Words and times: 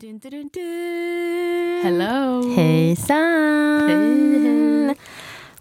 Dun, 0.00 0.18
dun, 0.18 0.30
dun, 0.30 0.50
dun. 0.52 1.82
Hello! 1.82 2.54
Hejsan! 2.54 3.88
Hej, 3.88 4.86
hej. 4.86 4.96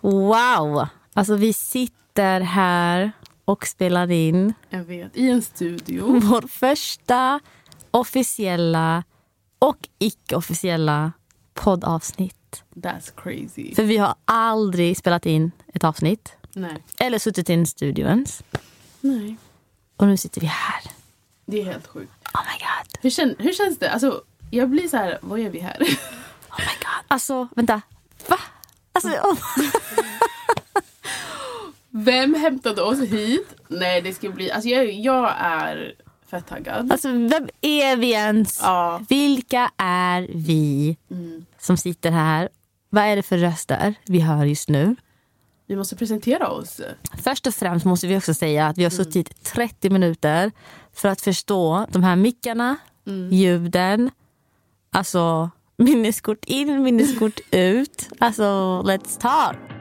Wow! 0.02 0.88
Alltså 1.14 1.36
vi 1.36 1.54
sitter 1.54 2.42
här 2.42 3.12
och 3.46 3.68
spelar 3.68 4.12
in 4.12 4.54
Jag 4.70 4.84
vet, 4.84 5.18
i 5.18 5.30
en 5.30 5.42
studio. 5.42 6.20
vår 6.24 6.48
första 6.48 7.40
officiella 7.92 9.04
och 9.60 9.78
icke-officiella 10.00 11.12
poddavsnitt. 11.54 12.64
That's 12.76 13.14
crazy. 13.16 13.76
För 13.76 13.84
vi 13.84 13.98
har 13.98 14.16
aldrig 14.26 14.98
spelat 14.98 15.26
in 15.26 15.52
ett 15.74 15.84
avsnitt. 15.84 16.32
Nej. 16.54 16.84
Eller 17.00 17.20
suttit 17.20 17.50
i 17.50 17.54
en 17.54 17.68
studio 17.68 18.08
ens. 18.08 18.44
Nej. 19.02 19.38
Och 19.98 20.08
nu 20.08 20.18
sitter 20.18 20.42
vi 20.42 20.48
här. 20.48 20.95
Det 21.46 21.62
är 21.62 21.66
helt 21.66 21.88
sjukt. 21.88 22.12
Oh 22.34 22.42
my 22.42 22.60
god. 22.60 23.00
Hur, 23.02 23.10
kän, 23.10 23.36
hur 23.40 23.54
känns 23.54 23.80
det? 23.80 23.92
Alltså, 23.92 24.22
jag 24.52 24.70
blir 24.70 24.88
så 24.88 24.98
här, 24.98 25.18
vad 25.22 25.40
gör 25.40 25.50
vi 25.50 25.60
här? 25.60 25.78
Oh 25.82 26.60
my 26.60 26.76
god. 26.80 27.06
Alltså, 27.08 27.48
vänta. 27.56 27.82
Va? 28.28 28.38
Alltså, 28.92 29.10
oh. 29.10 29.38
Vem 31.90 32.34
hämtade 32.36 32.82
oss 32.82 33.00
hit? 33.00 33.48
Nej, 33.68 34.02
det 34.02 34.14
ska 34.14 34.30
bli... 34.30 34.52
Alltså 34.52 34.70
jag, 34.70 34.92
jag 34.92 35.34
är 35.38 35.94
fett 36.32 36.48
taggad. 36.48 36.92
alltså 36.92 37.08
vem 37.08 37.50
är 37.62 37.96
vi 37.96 38.12
ens? 38.12 38.60
Ja. 38.62 39.02
Vilka 39.10 39.72
är 39.78 40.28
vi 40.34 40.98
Mm. 41.12 41.46
som 41.60 41.78
sitter 41.78 42.12
här? 42.12 42.50
Vad 42.90 43.04
är 43.04 43.16
det 43.16 43.24
för 43.24 43.38
röster 43.38 43.96
vi 44.06 44.20
hör 44.20 44.46
just 44.46 44.70
nu? 44.70 44.96
Vi 45.68 45.76
måste 45.76 45.96
presentera 45.96 46.48
oss. 46.48 46.82
Först 47.24 47.48
och 47.48 47.54
främst 47.54 47.86
måste 47.86 48.08
vi 48.08 48.18
också 48.18 48.34
säga 48.34 48.68
att 48.68 48.78
vi 48.78 48.84
har 48.84 48.92
suttit 48.92 49.44
30 49.44 49.90
minuter 49.90 50.52
för 50.94 51.10
att 51.10 51.22
förstå 51.22 51.86
de 51.90 52.04
här 52.04 52.16
mickarna, 52.16 52.78
ljuden, 53.32 54.12
alltså 54.92 55.50
minneskort 55.78 56.46
in, 56.46 56.84
minneskort 56.84 57.40
ut. 57.52 58.10
Alltså, 58.20 58.44
let's 58.86 59.20
talk! 59.20 59.75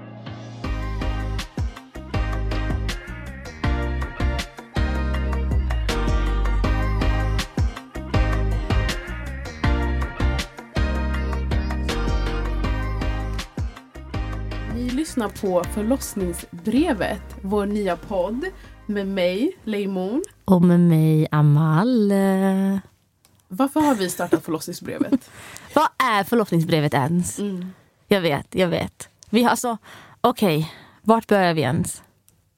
Ni 15.16 15.22
lyssnar 15.22 15.48
på 15.48 15.64
Förlossningsbrevet, 15.64 17.22
vår 17.42 17.66
nya 17.66 17.96
podd 17.96 18.44
med 18.86 19.06
mig, 19.06 19.58
Leimon. 19.64 20.22
Och 20.44 20.62
med 20.62 20.80
mig, 20.80 21.26
Amal. 21.30 22.12
Varför 23.48 23.80
har 23.80 23.94
vi 23.94 24.10
startat 24.10 24.44
Förlossningsbrevet? 24.44 25.30
Vad 25.74 25.88
är 25.98 26.24
förlossningsbrevet 26.24 26.94
ens? 26.94 27.38
Mm. 27.38 27.72
Jag 28.08 28.20
vet, 28.20 28.54
jag 28.54 28.68
vet. 28.68 29.08
Vi 29.30 29.42
har 29.42 29.50
alltså, 29.50 29.78
okej, 30.20 30.72
vart 31.02 31.26
börjar 31.26 31.54
vi 31.54 31.60
ens? 31.60 32.02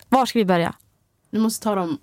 Var 0.09 0.27
ska 0.27 0.39
vi 0.39 0.45
börja? 0.45 0.75
Vi 1.31 1.39
måste 1.39 1.65
ta 1.65 1.75
dem 1.75 1.99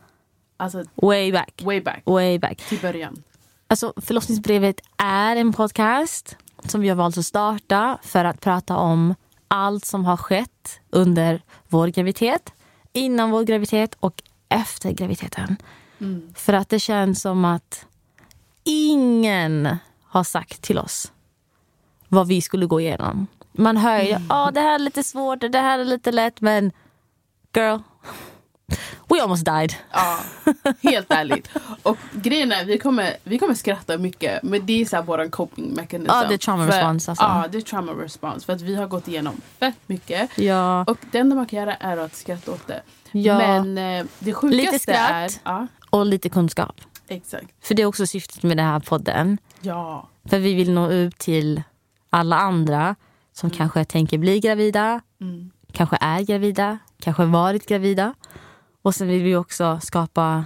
alltså, 0.57 0.83
Way 0.95 1.31
back. 1.31 1.61
way 1.65 1.81
back, 1.81 2.01
Way 2.05 2.39
back. 2.39 2.57
till 2.57 2.79
början. 2.79 3.23
Alltså, 3.67 3.93
förlossningsbrevet 3.97 4.79
är 4.97 5.35
en 5.35 5.53
podcast 5.53 6.37
som 6.67 6.81
vi 6.81 6.89
har 6.89 6.95
valt 6.95 7.17
att 7.17 7.25
starta 7.25 7.97
för 8.03 8.25
att 8.25 8.41
prata 8.41 8.77
om 8.77 9.15
allt 9.53 9.85
som 9.85 10.05
har 10.05 10.17
skett 10.17 10.79
under 10.89 11.41
vår 11.67 11.87
graviditet, 11.87 12.53
innan 12.93 13.31
vår 13.31 13.43
graviditet 13.43 13.95
och 13.99 14.23
efter 14.49 14.91
graviditeten. 14.91 15.57
Mm. 15.99 16.33
För 16.35 16.53
att 16.53 16.69
det 16.69 16.79
känns 16.79 17.21
som 17.21 17.45
att 17.45 17.85
ingen 18.63 19.77
har 20.03 20.23
sagt 20.23 20.61
till 20.61 20.77
oss 20.77 21.11
vad 22.07 22.27
vi 22.27 22.41
skulle 22.41 22.65
gå 22.65 22.81
igenom. 22.81 23.27
Man 23.51 23.77
hör 23.77 23.99
ju 23.99 24.15
oh, 24.15 24.51
det 24.51 24.59
här 24.59 24.75
är 24.75 24.79
lite 24.79 25.03
svårt, 25.03 25.39
det 25.39 25.59
här 25.59 25.79
är 25.79 25.85
lite 25.85 26.11
lätt, 26.11 26.41
men 26.41 26.71
girl, 27.55 27.79
we 29.09 29.21
almost 29.21 29.45
died. 29.45 29.73
Ja, 29.91 30.19
helt 30.81 31.11
ärligt. 31.11 31.49
Och 31.83 31.97
grejen 32.13 32.51
är, 32.51 32.65
vi 32.65 32.77
kommer, 32.79 33.17
vi 33.23 33.39
kommer 33.39 33.53
skratta 33.53 33.97
mycket 33.97 34.43
men 34.43 34.65
det 34.65 34.81
är 34.81 34.85
så 34.85 34.95
här 34.95 35.03
vår 35.03 35.29
coping 35.29 35.73
mechanism. 35.73 36.11
Ja, 36.11 36.25
det 36.27 36.33
är 36.33 36.37
trauma 36.37 36.65
För- 36.67 36.71
response, 36.73 37.11
alltså. 37.11 37.23
Ja, 37.25 37.45
det 37.51 37.57
är 37.57 37.61
trauma 37.61 37.91
response. 37.91 38.45
För 38.45 38.53
att 38.53 38.61
vi 38.61 38.75
har 38.75 38.87
gått 38.87 39.07
igenom 39.07 39.41
fett 39.59 39.75
mycket. 39.87 40.37
Ja, 40.37 40.83
Och 40.87 40.97
det 41.11 41.17
enda 41.19 41.35
man 41.35 41.45
kan 41.45 41.59
göra 41.59 41.75
är 41.75 41.97
att 41.97 42.15
skratta 42.15 42.51
åt 42.51 42.67
det. 42.67 42.81
Ja. 43.11 43.37
Men 43.37 43.77
eh, 43.77 44.05
det 44.19 44.33
sjukaste 44.33 44.57
Lite 44.71 44.79
skratt. 44.79 45.11
är... 45.11 45.31
Ja, 45.43 45.67
och 45.89 46.05
lite 46.05 46.29
kunskap. 46.29 46.81
exakt. 47.07 47.45
För 47.61 47.75
det 47.75 47.81
är 47.81 47.85
också 47.85 48.07
syftet 48.07 48.43
med 48.43 48.57
den 48.57 48.65
här 48.65 48.79
podden. 48.79 49.37
Ja. 49.61 50.09
För 50.29 50.39
vi 50.39 50.53
vill 50.53 50.71
nå 50.73 50.89
ut 50.91 51.17
till 51.17 51.63
alla 52.09 52.37
andra 52.37 52.95
som 53.33 53.49
kanske 53.49 53.85
tänker 53.85 54.17
bli 54.17 54.39
gravida, 54.39 55.01
Mm. 55.21 55.51
kanske 55.71 55.97
är 56.01 56.21
gravida, 56.21 56.77
kanske 56.99 57.25
varit 57.25 57.65
gravida. 57.67 58.13
Och 58.83 58.95
sen 58.95 59.07
vill 59.07 59.23
vi 59.23 59.35
också 59.35 59.79
skapa 59.83 60.45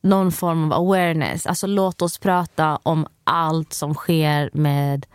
någon 0.00 0.32
form 0.32 0.72
av 0.72 0.72
awareness. 0.72 1.46
Alltså 1.46 1.66
låt 1.66 2.02
oss 2.02 2.18
prata 2.18 2.76
om 2.82 3.06
allt 3.24 3.72
som 3.72 3.94
sker 3.94 4.50
med 4.52 5.06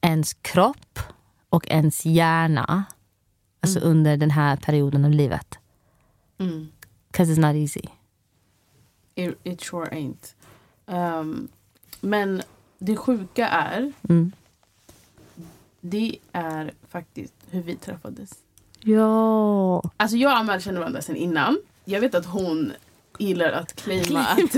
ens 0.00 0.34
kropp 0.34 0.98
och 1.48 1.68
ens 1.68 2.06
hjärna. 2.06 2.84
Alltså 3.60 3.78
under 3.80 4.16
den 4.16 4.30
här 4.30 4.56
perioden 4.56 5.04
av 5.04 5.10
livet. 5.10 5.58
Mm. 6.38 6.68
'Cause 7.12 7.32
it's 7.32 7.40
not 7.40 7.54
easy. 7.56 7.80
It, 9.14 9.38
it 9.44 9.60
sure 9.60 9.86
ain't. 9.90 10.34
Um, 11.20 11.48
men 12.00 12.42
det 12.78 12.96
sjuka 12.96 13.48
är, 13.48 13.92
Mm. 14.08 14.32
det 15.80 16.18
är 16.32 16.72
faktiskt 16.88 17.34
hur 17.50 17.62
vi 17.62 17.76
träffades. 17.76 18.30
Ja. 18.80 19.82
Alltså 19.96 20.16
jag 20.16 20.32
och 20.32 20.38
Amal 20.38 20.60
känner 20.60 20.78
varandra 20.78 21.02
sedan 21.02 21.16
innan. 21.16 21.58
Jag 21.90 22.00
vet 22.00 22.14
att 22.14 22.26
hon 22.26 22.72
gillar 23.18 23.52
att 23.52 23.76
claima 23.76 24.20
att, 24.20 24.56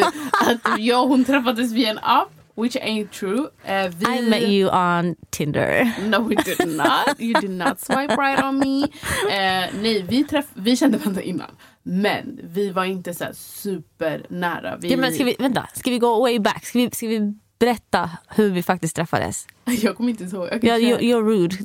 att 0.66 0.78
jag 0.78 1.02
och 1.02 1.08
hon 1.08 1.24
träffades 1.24 1.72
via 1.72 1.90
en 1.90 1.98
app. 2.02 2.28
Which 2.56 2.76
ain't 2.76 3.10
true. 3.10 3.48
Eh, 3.64 3.90
vi... 3.96 4.18
I 4.18 4.22
met 4.22 4.42
you 4.42 4.70
on 4.70 5.16
Tinder. 5.30 5.92
No 6.08 6.28
we 6.28 6.34
did 6.34 6.76
not. 6.76 7.20
You 7.20 7.40
did 7.40 7.50
not 7.50 7.80
swipe 7.80 8.16
right 8.16 8.44
on 8.44 8.58
me. 8.58 8.82
Eh, 8.82 9.70
nej, 9.82 10.04
vi, 10.08 10.24
träff... 10.24 10.46
vi 10.54 10.76
kände 10.76 10.98
varandra 10.98 11.22
innan. 11.22 11.50
Men 11.82 12.40
vi 12.42 12.70
var 12.70 12.84
inte 12.84 13.14
så 13.14 13.24
supernära. 13.34 14.76
Vi... 14.76 14.90
Ja, 14.90 14.96
men 14.96 15.14
ska 15.14 15.24
vi, 15.24 15.36
vänta, 15.38 15.66
ska 15.74 15.90
vi 15.90 15.98
gå 15.98 16.20
way 16.20 16.38
back? 16.38 16.66
Ska 16.66 16.78
vi, 16.78 16.90
ska 16.90 17.06
vi 17.06 17.34
berätta 17.58 18.10
hur 18.28 18.50
vi 18.50 18.62
faktiskt 18.62 18.96
träffades? 18.96 19.46
Jag 19.64 19.96
kommer 19.96 20.10
inte 20.10 20.24
ihåg. 20.24 20.48
Jag 20.52 20.62
köra. 20.62 20.78
you're, 20.78 21.00
you're 21.00 21.24
rude, 21.24 21.56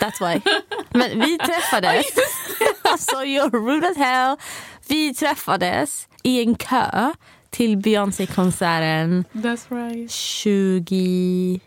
that's 0.00 0.20
why. 0.20 0.40
Men 0.98 1.20
vi 1.20 1.38
träffades. 1.38 2.06
alltså 2.82 3.16
you're 3.16 3.50
rude 3.50 3.88
as 3.88 3.96
hell. 3.96 4.36
Vi 4.88 5.14
träffades 5.14 6.08
i 6.22 6.42
en 6.42 6.54
kö 6.54 7.12
till 7.50 7.76
Beyoncé-konserten 7.78 9.24
right. 9.68 10.10
20... 10.10 11.60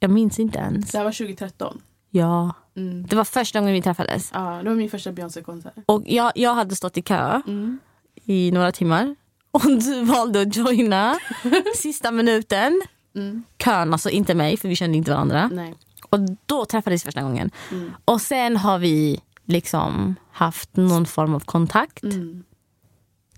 Jag 0.00 0.10
minns 0.10 0.38
inte 0.38 0.58
ens. 0.58 0.90
Det 0.92 0.98
här 0.98 1.04
var 1.04 1.12
2013. 1.12 1.80
Ja. 2.10 2.52
Mm. 2.76 3.06
Det 3.06 3.16
var 3.16 3.24
första 3.24 3.58
gången 3.60 3.74
vi 3.74 3.82
träffades. 3.82 4.30
Ja, 4.34 4.60
det 4.62 4.68
var 4.68 4.76
min 4.76 4.90
första 4.90 5.12
Beyoncé-konsert. 5.12 5.72
Och 5.86 6.02
jag, 6.06 6.32
jag 6.34 6.54
hade 6.54 6.76
stått 6.76 6.96
i 6.96 7.02
kö 7.02 7.40
Mm. 7.46 7.78
i 8.24 8.50
några 8.52 8.72
timmar. 8.72 9.16
Och 9.50 9.62
du 9.66 10.04
valde 10.04 10.40
att 10.40 10.56
joina 10.56 11.18
sista 11.76 12.10
minuten. 12.10 12.82
Mm. 13.16 13.44
Kön, 13.58 13.92
alltså 13.92 14.10
inte 14.10 14.34
mig 14.34 14.56
för 14.56 14.68
vi 14.68 14.76
kände 14.76 14.96
inte 14.96 15.10
varandra. 15.10 15.50
Nej. 15.52 15.74
Och 16.10 16.18
då 16.46 16.64
träffades 16.64 17.02
vi 17.02 17.04
första 17.04 17.22
gången. 17.22 17.50
Mm. 17.70 17.92
Och 18.04 18.20
sen 18.20 18.56
har 18.56 18.78
vi 18.78 19.20
liksom 19.44 20.14
haft 20.32 20.76
någon 20.76 21.06
form 21.06 21.34
av 21.34 21.40
kontakt. 21.40 22.02
Mm. 22.02 22.44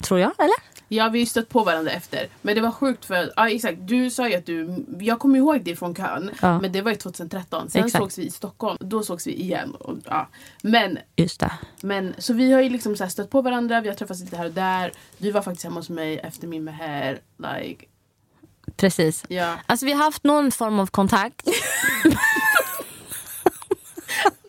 Tror 0.02 0.20
jag, 0.20 0.32
eller? 0.38 0.76
Ja, 0.88 1.04
vi 1.08 1.18
har 1.18 1.20
ju 1.20 1.26
stött 1.26 1.48
på 1.48 1.64
varandra 1.64 1.92
efter. 1.92 2.28
Men 2.42 2.54
det 2.54 2.60
var 2.60 2.70
sjukt 2.72 3.04
för, 3.04 3.32
ja 3.36 3.50
exakt, 3.50 3.78
du 3.80 4.10
sa 4.10 4.28
ju 4.28 4.34
att 4.34 4.46
du, 4.46 4.84
jag 5.00 5.18
kommer 5.18 5.38
ihåg 5.38 5.64
dig 5.64 5.76
från 5.76 5.94
kön. 5.94 6.30
Ja. 6.42 6.60
Men 6.60 6.72
det 6.72 6.82
var 6.82 6.90
ju 6.90 6.96
2013. 6.96 7.70
Sen 7.70 7.84
Exakt. 7.84 8.02
sågs 8.02 8.18
vi 8.18 8.22
i 8.26 8.30
Stockholm. 8.30 8.76
Då 8.80 9.02
sågs 9.02 9.26
vi 9.26 9.40
igen. 9.40 9.74
Och, 9.74 9.96
ja. 10.04 10.28
Men, 10.62 10.98
Just 11.16 11.40
det. 11.40 11.52
men 11.80 12.14
så 12.18 12.32
vi 12.32 12.52
har 12.52 12.60
ju 12.60 12.68
liksom 12.68 12.96
så 12.96 13.08
stött 13.08 13.30
på 13.30 13.42
varandra, 13.42 13.80
vi 13.80 13.88
har 13.88 13.94
träffats 13.96 14.20
lite 14.20 14.36
här 14.36 14.44
och 14.46 14.52
där. 14.52 14.92
Du 15.18 15.30
var 15.30 15.42
faktiskt 15.42 15.64
hemma 15.64 15.76
hos 15.76 15.88
mig 15.90 16.18
efter 16.18 16.46
min 16.48 16.64
meher. 16.64 17.20
Like, 17.36 17.86
Precis. 18.76 19.24
ja. 19.28 19.54
Alltså 19.66 19.86
vi 19.86 19.92
har 19.92 20.04
haft 20.04 20.24
någon 20.24 20.50
form 20.50 20.78
av 20.78 20.86
kontakt. 20.86 21.48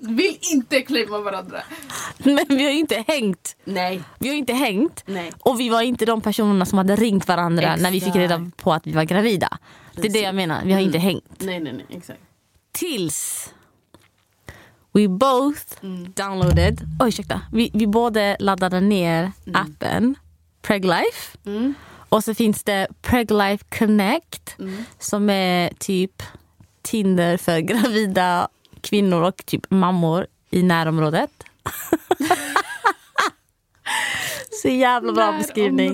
Vill 0.08 0.38
inte 0.42 0.82
claima 0.82 1.20
varandra. 1.20 1.64
men 2.18 2.46
vi 2.50 2.64
har 2.64 2.72
ju 2.72 2.80
inte 2.80 3.04
hängt. 3.08 3.56
Nej. 3.64 4.02
Vi 4.20 4.28
har 4.30 4.36
inte 4.36 4.54
hängt. 4.54 5.04
Nej. 5.06 5.32
Och 5.40 5.60
vi 5.60 5.70
var 5.70 5.82
inte 5.82 6.06
de 6.06 6.22
personerna 6.22 6.66
som 6.66 6.78
hade 6.78 6.96
ringt 6.96 7.28
varandra 7.28 7.76
när 7.76 7.92
vi 7.92 8.00
fick 8.00 8.08
Exakt. 8.16 8.18
reda 8.18 8.52
på 8.58 8.74
att 8.74 8.88
vi 8.88 8.92
var 8.92 9.04
gravida. 9.04 9.58
Det 9.94 10.00
är 10.00 10.02
det 10.04 10.10
Precis. 10.10 10.24
jag 10.24 10.36
menar. 10.36 10.62
Vi 10.66 10.74
har 10.74 10.80
inte 10.80 10.98
hängt. 10.98 11.24
Nej, 11.40 11.60
nej, 11.60 11.74
nej. 11.74 11.86
Exakt. 11.90 12.20
Tills 12.72 13.50
we 14.94 15.08
both 15.08 15.62
Mm. 15.84 16.12
downloaded, 16.16 16.82
oj 17.00 17.08
ursäkta, 17.10 17.42
vi, 17.52 17.72
vi 17.74 17.88
båda 17.88 18.36
laddade 18.40 18.80
ner 18.80 19.32
appen 19.54 20.16
Preglife 20.62 21.38
Mm. 21.46 21.74
Och 22.10 22.24
så 22.24 22.34
finns 22.34 22.64
det 22.64 22.88
Preglife 23.02 23.64
Connect 23.80 24.56
Mm. 24.60 24.86
som 25.00 25.30
är 25.30 25.70
typ 25.80 26.24
Tinder 26.82 27.38
för 27.38 27.60
gravida 27.60 28.48
kvinnor 28.82 29.22
och 29.22 29.46
typ 29.46 29.72
mammor 29.72 30.28
i 30.50 30.64
närområdet. 30.64 31.32
så 34.62 34.68
jävla 34.68 35.14
bra 35.14 35.32
beskrivning. 35.32 35.94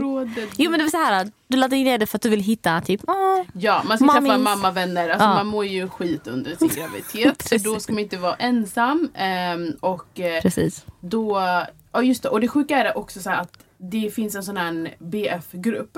Jo 0.57 0.71
men 0.71 0.79
det 0.79 0.83
var 0.83 0.89
så 0.89 0.97
här, 0.97 1.31
du 1.47 1.57
laddade 1.57 1.83
ner 1.83 1.97
det 1.97 2.05
för 2.05 2.17
att 2.17 2.21
du 2.21 2.29
vill 2.29 2.39
hitta 2.41 2.81
typ, 2.81 3.01
åh, 3.07 3.41
Ja, 3.53 3.81
man 3.85 3.97
ska 3.97 4.05
träffa 4.07 4.21
Mammins. 4.21 4.43
mammavänner. 4.43 5.09
Alltså, 5.09 5.25
Ja. 5.27 5.33
Man 5.33 5.47
mår 5.47 5.65
ju 5.65 5.89
skit 5.89 6.27
under 6.27 6.55
sin 6.55 6.67
graviditet. 6.75 7.41
så 7.41 7.57
då 7.57 7.79
ska 7.79 7.93
man 7.93 7.99
inte 7.99 8.17
vara 8.17 8.35
ensam. 8.35 9.09
Ehm, 9.15 9.71
och 9.79 10.19
eh, 10.19 10.41
precis. 10.41 10.85
då, 10.99 11.41
ja 11.91 12.03
just 12.03 12.23
det. 12.23 12.29
Och 12.29 12.41
det 12.41 12.47
sjuka 12.47 12.77
är 12.77 12.97
också 12.97 13.19
så 13.19 13.29
här 13.29 13.41
att 13.41 13.57
det 13.77 14.09
finns 14.15 14.35
en 14.35 14.43
sån 14.43 14.57
här 14.57 14.95
BF-grupp. 14.99 15.97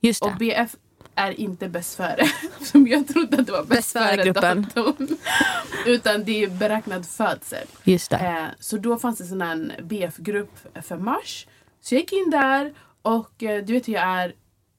Just 0.00 0.22
Och 0.22 0.30
det. 0.30 0.36
BF 0.38 0.70
är 1.14 1.40
inte 1.40 1.68
bäst 1.68 1.96
före. 1.96 2.28
Som 2.60 2.86
jag 2.86 3.08
trodde 3.08 3.40
att 3.40 3.46
det 3.46 3.52
var 3.52 3.64
bäst 3.64 3.92
före-datum. 3.92 4.66
Utan 5.86 6.24
det 6.24 6.44
är 6.44 6.48
beräknad 6.48 7.06
födsel. 7.06 7.66
Just 7.84 8.10
det. 8.10 8.16
Eh, 8.16 8.44
så 8.60 8.76
då 8.76 8.96
fanns 8.96 9.18
det 9.18 9.24
sån 9.24 9.40
här 9.40 9.80
BF-grupp 9.82 10.58
för 10.82 10.96
mars. 10.96 11.46
Så 11.80 11.94
jag 11.94 12.00
gick 12.00 12.12
in 12.12 12.30
där 12.30 12.74
och 13.02 13.42
eh, 13.42 13.64
du 13.64 13.72
vet 13.72 13.88
hur 13.88 13.92
jag 13.92 14.02
är 14.02 14.34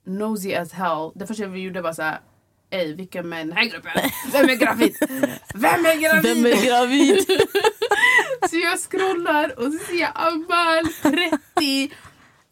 nosy 0.05 0.53
as 0.53 0.73
hell. 0.73 1.11
Det 1.15 1.27
första 1.27 1.47
vi 1.47 1.59
gjorde 1.59 1.81
var 1.81 1.93
så 1.93 2.01
här. 2.01 2.19
Ey, 2.69 2.93
vilka 2.93 3.23
med 3.23 3.47
den 3.47 3.57
här 3.57 3.65
gruppen? 3.65 3.91
Vem 4.31 4.49
är 4.49 4.55
gravid? 4.55 4.95
Vem 5.53 5.85
är 5.85 6.01
gravid? 6.01 6.23
Vem 6.23 6.45
är 6.45 6.65
gravid? 6.65 7.25
Så 8.49 8.57
jag 8.57 8.79
scrollar 8.79 9.59
och 9.59 9.73
så 9.73 9.79
ser 9.85 9.99
jag 9.99 10.11
Amal, 10.15 10.85
30, 11.01 11.91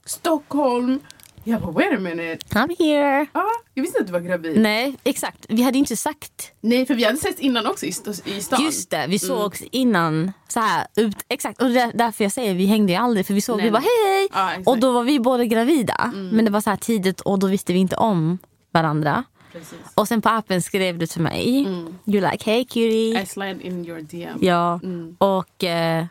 Stockholm. 0.05 0.99
Jag 1.43 1.61
bara 1.61 1.71
wait 1.71 1.93
a 1.93 1.99
minute. 1.99 2.45
I'm 2.49 2.75
here. 2.79 3.25
Ah, 3.33 3.41
jag 3.73 3.83
visste 3.83 3.99
att 3.99 4.07
du 4.07 4.13
var 4.13 4.19
gravid. 4.19 4.59
Nej, 4.61 4.95
exakt. 5.03 5.45
Vi 5.49 5.61
hade 5.63 5.77
inte 5.77 5.97
sagt 5.97 6.51
Nej, 6.61 6.85
för 6.85 6.93
vi 6.95 7.03
hade 7.03 7.17
sett 7.17 7.39
innan 7.39 7.67
också 7.67 7.85
i, 7.85 7.89
st- 7.89 8.11
i 8.31 8.41
stan. 8.41 8.63
Just 8.63 8.89
det, 8.89 9.05
vi 9.09 9.19
sågs 9.19 9.61
innan. 9.71 10.31
Så 10.47 10.59
här, 10.59 10.87
ut, 10.95 11.17
exakt, 11.29 11.61
och 11.61 11.69
det 11.69 11.79
är 11.79 11.91
därför 11.93 12.23
jag 12.23 12.31
säger 12.31 12.53
vi 12.55 12.65
hängde 12.65 12.91
ju 12.93 12.97
aldrig 12.99 13.25
för 13.25 13.33
vi 13.33 13.41
såg, 13.41 13.57
Nej, 13.57 13.65
vi 13.65 13.71
bara 13.71 13.79
hej 13.79 14.17
hej. 14.17 14.27
Ja, 14.33 14.49
exakt. 14.51 14.67
och 14.67 14.77
då 14.79 14.91
var 14.91 15.03
vi 15.03 15.19
båda 15.19 15.45
gravida. 15.45 16.11
Men 16.31 16.45
det 16.45 16.51
var 16.51 16.61
så 16.61 16.69
här 16.69 16.77
tidigt 16.77 17.21
och 17.21 17.39
då 17.39 17.47
visste 17.47 17.73
vi 17.73 17.79
inte 17.79 17.95
om 17.95 18.37
varandra. 18.71 19.23
Precis. 19.51 19.77
Och 19.95 20.07
sen 20.07 20.21
på 20.21 20.29
appen 20.29 20.61
skrev 20.61 20.97
du 20.97 21.07
till 21.07 21.21
mig. 21.21 21.61
You 22.05 22.31
like 22.31 22.51
hey 22.51 22.65
cutie. 22.65 23.21
I 23.21 23.25
slide 23.25 23.61
in 23.67 23.85
your 23.85 24.01
DM. 24.01 24.37
Ja. 24.41 24.79
Mm. 24.83 25.15
Och, 25.19 25.63
eh, 25.63 26.05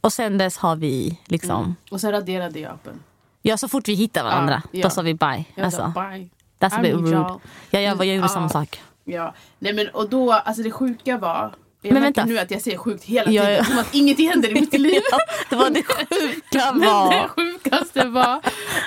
och 0.00 0.12
sen 0.12 0.38
dess 0.38 0.56
har 0.56 0.76
vi 0.76 1.18
liksom. 1.26 1.76
Och 1.90 2.00
sen 2.00 2.12
raderade 2.12 2.60
jag 2.60 2.72
appen. 2.72 3.02
Ja 3.46 3.56
så 3.56 3.68
fort 3.68 3.88
vi 3.88 3.94
hittar 3.94 4.24
varandra 4.24 4.62
Ja, 4.64 4.68
ja. 4.72 4.82
då 4.82 4.90
sa 4.90 5.02
vi 5.02 5.14
bye. 5.14 5.44
Jag 5.54 5.64
Alltså, 5.64 5.92
sa 5.94 6.00
bye. 6.10 6.28
that's 6.60 6.78
a 6.78 6.82
bit 6.82 6.94
rude. 6.94 7.10
Ja, 7.10 7.40
jag, 7.70 7.82
jag 7.82 8.06
gjorde 8.06 8.14
Ja. 8.14 8.28
samma 8.28 8.48
sak. 8.48 8.80
Ja. 9.04 9.34
Nej 9.58 9.72
men 9.74 9.88
och 9.88 10.08
då, 10.10 10.32
alltså 10.32 10.62
det 10.62 10.70
sjuka 10.70 11.18
var. 11.18 11.54
Jag 11.82 11.92
Men 11.92 12.02
vänta. 12.02 12.24
nu 12.24 12.38
att 12.38 12.50
jag 12.50 12.62
säger 12.62 12.78
sjukt 12.78 13.04
hela 13.04 13.30
Ja, 13.30 13.42
tiden. 13.42 13.56
ja. 13.58 13.64
Som 13.64 13.78
att 13.78 13.94
ingenting 13.94 14.28
händer 14.30 14.48
i 14.50 14.54
mitt 14.54 14.72
liv. 14.78 15.00
Ja, 15.10 15.18
det 15.50 15.56
var 15.56 15.70
det 15.70 15.82
sjuka 15.82 16.72
Men 16.72 16.80
det 16.80 16.86
var. 16.86 17.28
sjukaste 17.28 18.08
var 18.08 18.40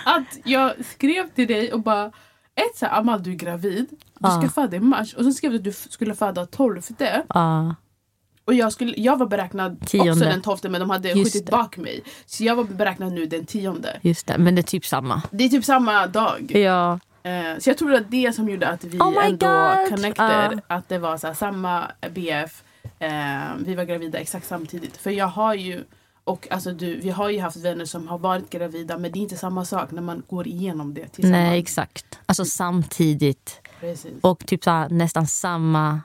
att 0.06 0.38
jag 0.44 0.74
skrev 0.86 1.30
till 1.30 1.48
dig 1.48 1.74
och 1.74 1.80
bara 1.81 2.06
ett 2.56 2.75
så 2.77 2.86
här, 2.86 3.00
Amal 3.00 3.24
du 3.24 3.31
är 3.31 3.36
gravid. 3.36 3.86
Du 4.19 4.30
ska 4.30 4.42
Ja. 4.44 4.50
föda 4.50 4.77
i 4.77 4.80
mars. 4.80 5.13
Och 5.13 5.24
sen 5.24 5.33
skrev 5.33 5.51
du 5.51 5.57
att 5.57 5.63
du 5.63 5.71
skulle 5.71 6.15
föda 6.15 6.45
12. 6.45 6.81
Ja, 7.30 7.75
Och 8.48 8.54
jag, 8.54 8.74
skulle, 8.74 8.94
jag 8.98 9.18
var 9.18 9.26
beräknad 9.26 9.78
också 9.82 9.98
Tionde. 9.98 10.26
den 10.26 10.42
12 10.42 10.58
men 10.64 10.80
de 10.82 10.90
hade 10.90 11.10
Just 11.12 11.34
skjutit 11.34 11.46
det. 11.46 11.52
bak 11.52 11.78
mig. 11.78 12.04
Så 12.26 12.44
jag 12.44 12.56
var 12.56 12.64
beräknad 12.64 13.14
nu 13.14 13.26
den 13.26 13.46
10. 13.46 13.76
just 14.02 14.28
det. 14.28 14.38
Men 14.38 14.56
det 14.56 14.62
är 14.62 14.64
typ 14.64 14.86
samma. 14.86 15.22
Det 15.32 15.44
är 15.44 15.50
typ 15.50 15.66
samma 15.66 16.08
dag. 16.08 16.52
Ja. 16.56 17.00
Eh, 17.24 17.58
så 17.60 17.70
jag 17.70 17.78
tror 17.78 17.94
att 17.94 18.12
det 18.12 18.36
som 18.36 18.50
gjorde 18.50 18.68
att 18.68 18.84
vi 18.84 19.00
Oh 19.00 19.26
ändå 19.26 19.46
God. 19.48 19.90
connected. 19.90 20.60
Ja. 20.68 20.76
Att 20.76 20.90
det 20.90 21.00
var 21.00 21.18
så 21.18 21.34
samma 21.34 21.92
BF. 22.14 22.64
Eh, 23.00 23.10
vi 23.66 23.76
var 23.76 23.84
gravida 23.84 24.20
exakt 24.20 24.48
samtidigt. 24.48 24.98
För 24.98 25.12
jag 25.12 25.28
har 25.28 25.54
ju 25.54 25.84
och 26.24 26.48
alltså 26.52 26.72
du, 26.72 26.96
vi 26.96 27.10
har 27.10 27.30
ju 27.30 27.40
haft 27.40 27.58
vänner 27.58 27.86
som 27.86 28.08
har 28.08 28.18
varit 28.18 28.50
gravida 28.50 28.98
men 28.98 29.12
det 29.12 29.20
är 29.20 29.22
inte 29.22 29.38
samma 29.38 29.66
sak 29.66 29.92
när 29.92 30.02
man 30.02 30.24
går 30.30 30.48
igenom 30.48 30.94
det 30.94 31.08
tillsammans. 31.08 31.32
Nej 31.48 31.60
exakt. 31.60 32.20
Alltså 32.26 32.46
samtidigt. 32.46 33.62
Precis. 33.80 34.14
Och 34.22 34.46
typ 34.46 34.64
så 34.64 34.88
nästan 34.88 35.28
samma 35.28 36.02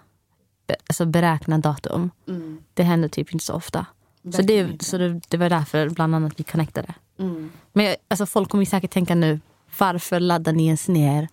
alltså 0.86 1.04
beräknat 1.06 1.62
datum. 1.62 2.10
Mm, 2.28 2.60
Det 2.74 2.82
händer 2.82 3.08
typ 3.08 3.32
inte 3.32 3.44
så 3.44 3.54
ofta. 3.54 3.86
Så, 4.32 4.42
det, 4.42 4.82
så 4.84 4.98
det, 4.98 5.20
det 5.28 5.36
var 5.36 5.50
därför 5.50 5.88
bland 5.88 6.14
annat 6.14 6.32
vi 6.36 6.44
connectade. 6.44 6.94
Mm. 7.18 7.50
Men 7.72 7.84
jag- 7.86 7.96
alltså, 8.08 8.26
folk 8.26 8.50
kommer 8.50 8.64
säkert 8.64 8.90
tänka 8.90 9.14
nu, 9.14 9.40
varför 9.78 10.20
laddar 10.20 10.52
ni 10.52 10.66
ens 10.66 10.88
ner 10.88 11.28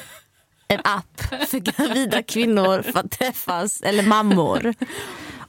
en 0.68 0.80
app 0.84 1.20
för 1.48 1.58
gravida 1.58 2.22
kvinnor 2.22 2.82
för 2.82 2.98
att 3.00 3.10
träffas, 3.10 3.80
eller 3.80 4.02
mammor? 4.02 4.74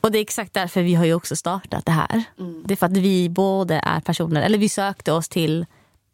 Och 0.02 0.12
det 0.12 0.18
är 0.20 0.22
exakt 0.22 0.54
därför 0.54 0.82
vi 0.82 0.96
har 0.96 1.06
ju 1.06 1.14
också 1.14 1.36
startat 1.36 1.86
det 1.86 1.92
här. 1.92 2.24
Mm. 2.40 2.64
Det 2.66 2.74
är 2.74 2.76
för 2.76 2.86
att 2.86 2.98
vi 2.98 3.30
både 3.30 3.76
är 3.84 4.00
personer, 4.00 4.42
eller 4.42 4.58
vi 4.58 4.70
sökte 4.70 5.12
oss 5.12 5.30
till 5.30 5.66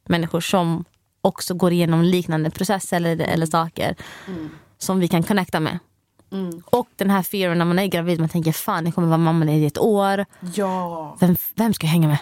människor 0.08 0.42
som 0.42 0.86
också 1.22 1.54
går 1.54 1.72
igenom 1.72 2.02
liknande 2.02 2.50
processer 2.50 2.98
eller, 2.98 3.18
eller 3.20 3.46
saker 3.46 3.96
som 4.78 5.00
vi 5.00 5.08
kan 5.08 5.24
connecta 5.24 5.60
med. 5.60 5.80
Mm. 6.32 6.62
Och 6.66 6.88
den 6.96 7.10
här 7.10 7.24
fearen 7.24 7.58
när 7.58 7.66
man 7.66 7.80
är 7.80 7.88
gravid, 7.88 8.20
man 8.20 8.30
tänker 8.30 8.52
fan 8.52 8.86
jag 8.86 8.96
kommer 8.96 9.08
vara 9.08 9.18
mammaledig 9.18 9.64
i 9.64 9.66
ett 9.66 9.78
år. 9.78 10.26
Ja. 10.56 11.18
Vem, 11.20 11.36
vem 11.56 11.74
ska 11.74 11.88
jag 11.88 11.92
hänga 11.92 12.08
med? 12.08 12.18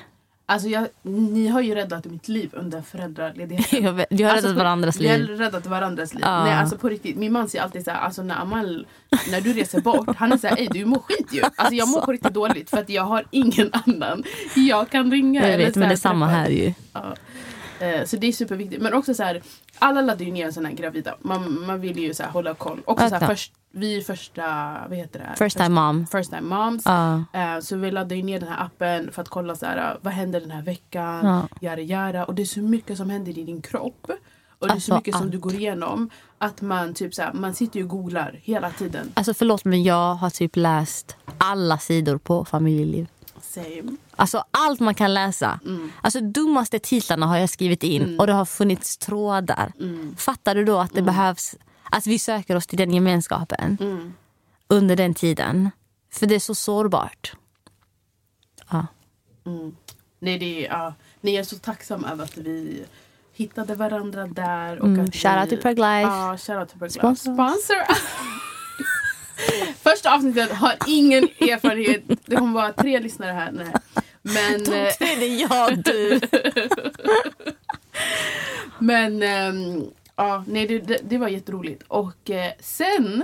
Alltså 0.45 0.67
jag, 0.67 0.87
ni 1.01 1.47
har 1.47 1.61
ju 1.61 1.75
räddat 1.75 2.05
mitt 2.05 2.27
liv 2.27 2.49
under 2.53 2.81
föräldraledigheten. 2.81 3.83
Jag 3.83 3.93
vet- 3.93 4.07
Vi 4.09 4.23
har 4.23 4.31
Alltså 4.31 4.45
räddat 4.47 4.57
på- 4.57 4.63
varandras 4.63 4.99
Vi 4.99 5.07
har 5.07 5.17
liv. 5.17 5.27
räddat 5.37 5.65
varandras 5.65 6.13
liv. 6.13 6.21
Ja. 6.25 6.43
Nej, 6.43 6.53
alltså 6.53 6.77
på 6.77 6.89
riktigt, 6.89 7.17
min 7.17 7.31
man 7.33 7.49
säger 7.49 7.63
alltid 7.63 7.83
så 7.85 7.91
här, 7.91 7.97
alltså 8.01 8.23
när 8.23 8.35
Amal, 8.35 8.87
när 9.31 9.41
du 9.41 9.53
reser 9.53 9.81
bort, 9.81 10.15
han 10.17 10.31
är 10.31 10.37
såhär, 10.37 10.57
ey 10.59 10.67
du 10.71 10.85
mår 10.85 10.99
skit 10.99 11.27
ju. 11.31 11.41
Alltså 11.55 11.73
jag 11.75 11.87
mår 11.87 12.01
på 12.01 12.11
riktigt 12.11 12.33
dåligt 12.33 12.69
för 12.69 12.77
att 12.77 12.89
jag 12.89 13.03
har 13.03 13.23
ingen 13.31 13.69
annan 13.73 14.23
jag 14.55 14.89
kan 14.89 15.11
ringa. 15.11 15.41
Jag 15.41 15.49
eller 15.53 15.65
vet, 15.65 15.73
så 15.73 15.79
men 15.79 15.85
här 15.87 15.89
det 15.95 15.95
är 15.95 15.99
samma 15.99 16.27
här 16.27 16.49
ju. 16.49 16.73
Ja. 16.93 17.13
Eh, 17.79 18.05
Så 18.05 18.17
det 18.17 18.27
är 18.27 18.31
superviktigt. 18.31 18.81
Men 18.81 18.93
också 18.93 19.13
så 19.13 19.23
här, 19.23 19.41
alla 19.79 20.01
laddar 20.01 20.25
ju 20.25 20.31
ner 20.31 20.51
sådana 20.51 20.69
här 20.69 20.75
gravida. 20.75 21.15
Man, 21.21 21.65
man 21.65 21.81
vill 21.81 21.99
ju 21.99 22.13
så 22.13 22.23
här 22.23 22.29
hålla 22.29 22.53
koll. 22.53 22.81
Också 22.85 23.09
så 23.09 23.15
här, 23.15 23.27
först, 23.27 23.53
vi 23.71 23.97
är 23.97 24.01
första, 24.01 24.43
vad 24.89 24.97
heter 24.97 25.19
det? 25.19 25.45
First 25.45 25.57
time 25.57 25.69
mom. 25.69 26.07
First 26.07 26.29
time 26.29 26.55
moms. 26.55 26.83
Ja. 26.85 27.23
Eh, 27.33 27.59
Så 27.61 27.75
vi 27.75 27.91
laddar 27.91 28.15
ju 28.15 28.23
ner 28.23 28.39
den 28.39 28.49
här 28.49 28.65
appen 28.65 29.11
för 29.11 29.21
att 29.21 29.29
kolla 29.29 29.55
så 29.55 29.65
här, 29.65 29.97
vad 30.01 30.13
händer 30.13 30.39
den 30.41 30.51
här 30.51 30.61
veckan. 30.61 31.25
Ja. 31.25 31.47
Yara, 31.69 31.81
yara. 31.81 32.25
Och 32.25 32.35
det 32.35 32.41
är 32.41 32.45
så 32.45 32.59
mycket 32.59 32.97
som 32.97 33.09
händer 33.09 33.37
i 33.39 33.43
din 33.43 33.61
kropp. 33.61 34.11
Och 34.59 34.67
det 34.67 34.73
är 34.73 34.73
så 34.73 34.73
Alltså, 34.73 34.95
mycket 34.95 35.13
som 35.15 35.23
allt. 35.23 35.31
du 35.31 35.39
går 35.39 35.53
igenom. 35.53 36.09
Att 36.37 36.61
man 36.61 36.93
typ 36.93 37.13
så 37.13 37.21
här, 37.21 37.33
man 37.33 37.53
sitter 37.53 37.77
ju 37.79 37.83
och 37.83 37.89
googlar 37.89 38.39
hela 38.43 38.71
tiden. 38.71 39.11
Alltså 39.13 39.33
förlåt 39.33 39.65
men 39.65 39.83
jag 39.83 40.15
har 40.15 40.29
typ 40.29 40.55
läst 40.55 41.15
alla 41.37 41.77
sidor 41.77 42.17
på 42.17 42.45
familjeliv. 42.45 43.07
Same. 43.49 43.95
Alltså 44.15 44.43
allt 44.51 44.79
man 44.79 44.95
kan 44.95 45.13
läsa. 45.13 45.59
Mm. 45.65 45.91
Alltså 46.01 46.21
dummaste 46.21 46.79
titlarna 46.79 47.25
har 47.25 47.37
jag 47.37 47.49
skrivit 47.49 47.83
in 47.83 48.19
och 48.19 48.27
det 48.27 48.33
har 48.33 48.45
funnits 48.45 48.97
trådar. 48.97 49.71
Mm. 49.79 50.15
Fattar 50.17 50.55
du 50.55 50.65
då 50.65 50.77
att 50.79 50.93
det 50.93 51.01
behövs, 51.01 51.55
att 51.91 52.07
vi 52.07 52.19
söker 52.19 52.55
oss 52.55 52.67
till 52.67 52.77
den 52.77 52.93
gemenskapen 52.93 53.77
Mm. 53.81 54.13
under 54.67 54.95
den 54.95 55.13
tiden. 55.13 55.69
För 56.11 56.25
det 56.25 56.35
är 56.35 56.39
så 56.39 56.55
sårbart. 56.55 57.33
Ja. 58.71 58.87
Mm. 59.45 59.75
Nej, 60.19 60.39
det 60.39 60.65
är, 60.65 60.69
ja. 60.69 60.93
Nej, 61.21 61.33
jag 61.33 61.39
är 61.41 61.45
så 61.45 61.57
tacksam 61.57 62.05
över 62.05 62.23
att 62.23 62.37
vi 62.37 62.83
hittade 63.33 63.75
varandra 63.75 64.27
där. 64.27 64.79
Och 64.79 64.87
Mm. 64.87 65.05
att 65.05 65.15
Shout 65.15 65.35
vi, 65.35 65.39
out 65.41 65.49
to 65.49 65.57
Preg 65.61 65.77
Life. 65.77 66.01
Ja, 66.01 66.37
shoutout 66.37 66.69
till 66.69 66.79
Preg 66.79 66.89
Life. 66.91 66.99
Sponsor. 66.99 67.33
Sponsor. 67.33 67.75
Första 69.83 70.15
avsnittet 70.15 70.51
har 70.51 70.75
ingen 70.87 71.23
erfarenhet. 71.23 72.03
Det 72.25 72.35
kommer 72.35 72.53
vara 72.53 72.73
tre 72.73 72.99
lyssnare 72.99 73.31
här. 73.31 73.51
Nej. 73.51 73.73
Men, 74.21 74.63
De 74.63 74.71
eh, 74.87 74.91
tre, 74.93 75.15
det 75.19 75.25
är 75.25 75.41
jag 75.41 75.83
du. 75.83 76.19
men 78.79 79.23
ehm, 79.23 79.83
ja, 80.15 80.43
nej, 80.47 80.67
det, 80.67 80.97
det, 81.03 81.17
var 81.17 81.27
jätteroligt. 81.27 81.83
Och 81.87 82.29
eh, 82.29 82.51
sen, 82.59 83.23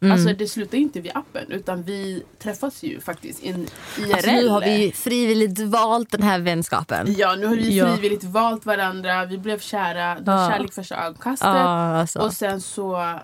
Mm. 0.00 0.12
alltså 0.12 0.32
det 0.34 0.48
slutar 0.48 0.78
inte 0.78 1.00
vid 1.00 1.12
appen 1.14 1.50
utan 1.52 1.82
vi 1.82 2.22
träffas 2.38 2.82
ju 2.82 3.00
faktiskt 3.00 3.42
in, 3.42 3.66
IRL. 3.98 4.12
Alltså, 4.14 4.30
nu 4.30 4.48
har 4.48 4.60
vi 4.60 4.92
frivilligt 4.92 5.58
valt 5.60 6.10
den 6.10 6.22
här 6.22 6.38
vänskapen. 6.38 7.14
Ja, 7.18 7.34
nu 7.34 7.46
har 7.46 7.56
vi 7.56 7.76
Ja. 7.78 7.92
frivilligt 7.94 8.24
valt 8.24 8.66
varandra. 8.66 9.24
Vi 9.24 9.38
blev 9.38 9.58
kära. 9.58 10.14
Det 10.14 10.30
var 10.30 10.42
Ja. 10.42 10.50
kärlek 10.50 10.72
första 10.72 10.96
ögonkastet. 11.04 11.46
Ja, 11.48 11.98
alltså. 12.00 12.18
Och 12.18 12.32
sen 12.32 12.60
så... 12.60 13.18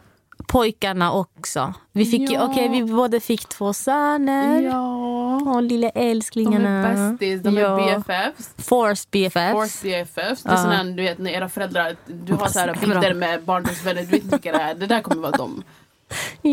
Pojkarna 0.52 1.12
också. 1.12 1.75
Vi 1.92 2.04
fick 2.04 2.30
Ja. 2.30 2.44
okej 2.50 2.68
vi 2.68 2.85
båda 2.85 3.21
fick 3.21 3.49
två 3.49 3.73
söner. 3.73 4.61
Ja. 4.62 5.40
Åh 5.47 5.62
lilla 5.62 5.90
De 5.94 6.11
älsklingarna. 6.11 6.68
är 6.88 7.11
bästis, 7.12 7.42
de 7.42 7.54
Ja. 7.54 7.80
är 7.80 7.97
BFFs. 7.99 8.54
Forced 8.68 9.09
BFFs. 9.11 9.52
Force 9.52 9.78
BFFs. 9.82 10.42
Det 10.42 10.50
är 10.50 10.54
Ja. 10.54 10.71
här, 10.71 10.85
du 10.85 11.02
vet 11.02 11.18
när 11.18 11.30
era 11.30 11.49
föräldrar, 11.49 11.97
du 12.06 12.35
har 12.35 12.49
så 12.49 12.59
här 12.59 12.76
bilder 12.80 13.14
med 13.14 13.42
barndomsvänner, 13.42 14.00
du 14.00 14.06
vet 14.06 14.23
inte 14.25 14.37
vilka 14.37 14.52
det 14.52 14.59
är. 14.64 14.75
Det 14.75 14.87
där 14.87 15.00
kommer 15.00 15.23
vara 15.23 15.37
dem. 15.37 15.62
Ja. 16.42 16.50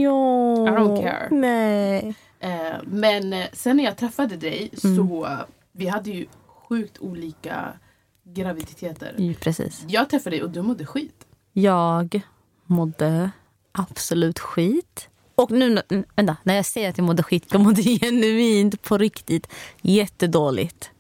I 0.68 0.70
don't 0.72 1.02
care. 1.04 1.28
Nej. 1.32 2.14
Eh, 2.40 2.50
men 2.86 3.34
eh, 3.34 3.46
sen 3.54 3.78
när 3.78 3.84
jag 3.84 3.98
träffade 3.98 4.36
dig 4.36 4.72
Mm. 4.84 4.96
så, 4.98 5.28
vi 5.72 5.88
hade 5.88 6.10
ju 6.10 6.26
sjukt 6.70 6.98
olika 7.00 7.68
graviditeter. 8.24 9.14
Ja, 9.18 9.34
precis. 9.42 9.84
Jag 9.88 10.10
träffade 10.10 10.36
dig 10.36 10.44
och 10.44 10.50
du 10.50 10.62
mådde 10.62 10.86
skit. 10.86 11.26
jag 11.54 12.22
mådde 12.66 13.32
absolut 13.72 14.40
skit. 14.40 15.10
Och 15.36 15.52
nu, 15.52 15.82
vänta, 16.16 16.36
när 16.44 16.56
jag 16.56 16.66
säger 16.66 16.90
att 16.90 16.98
jag 16.98 17.06
mådde 17.06 17.24
skit, 17.24 17.46
jag 17.52 17.62
mådde 17.62 17.82
genuint 18.02 18.82
på 18.82 18.98
riktigt 18.98 19.48
jättedåligt. 19.82 20.92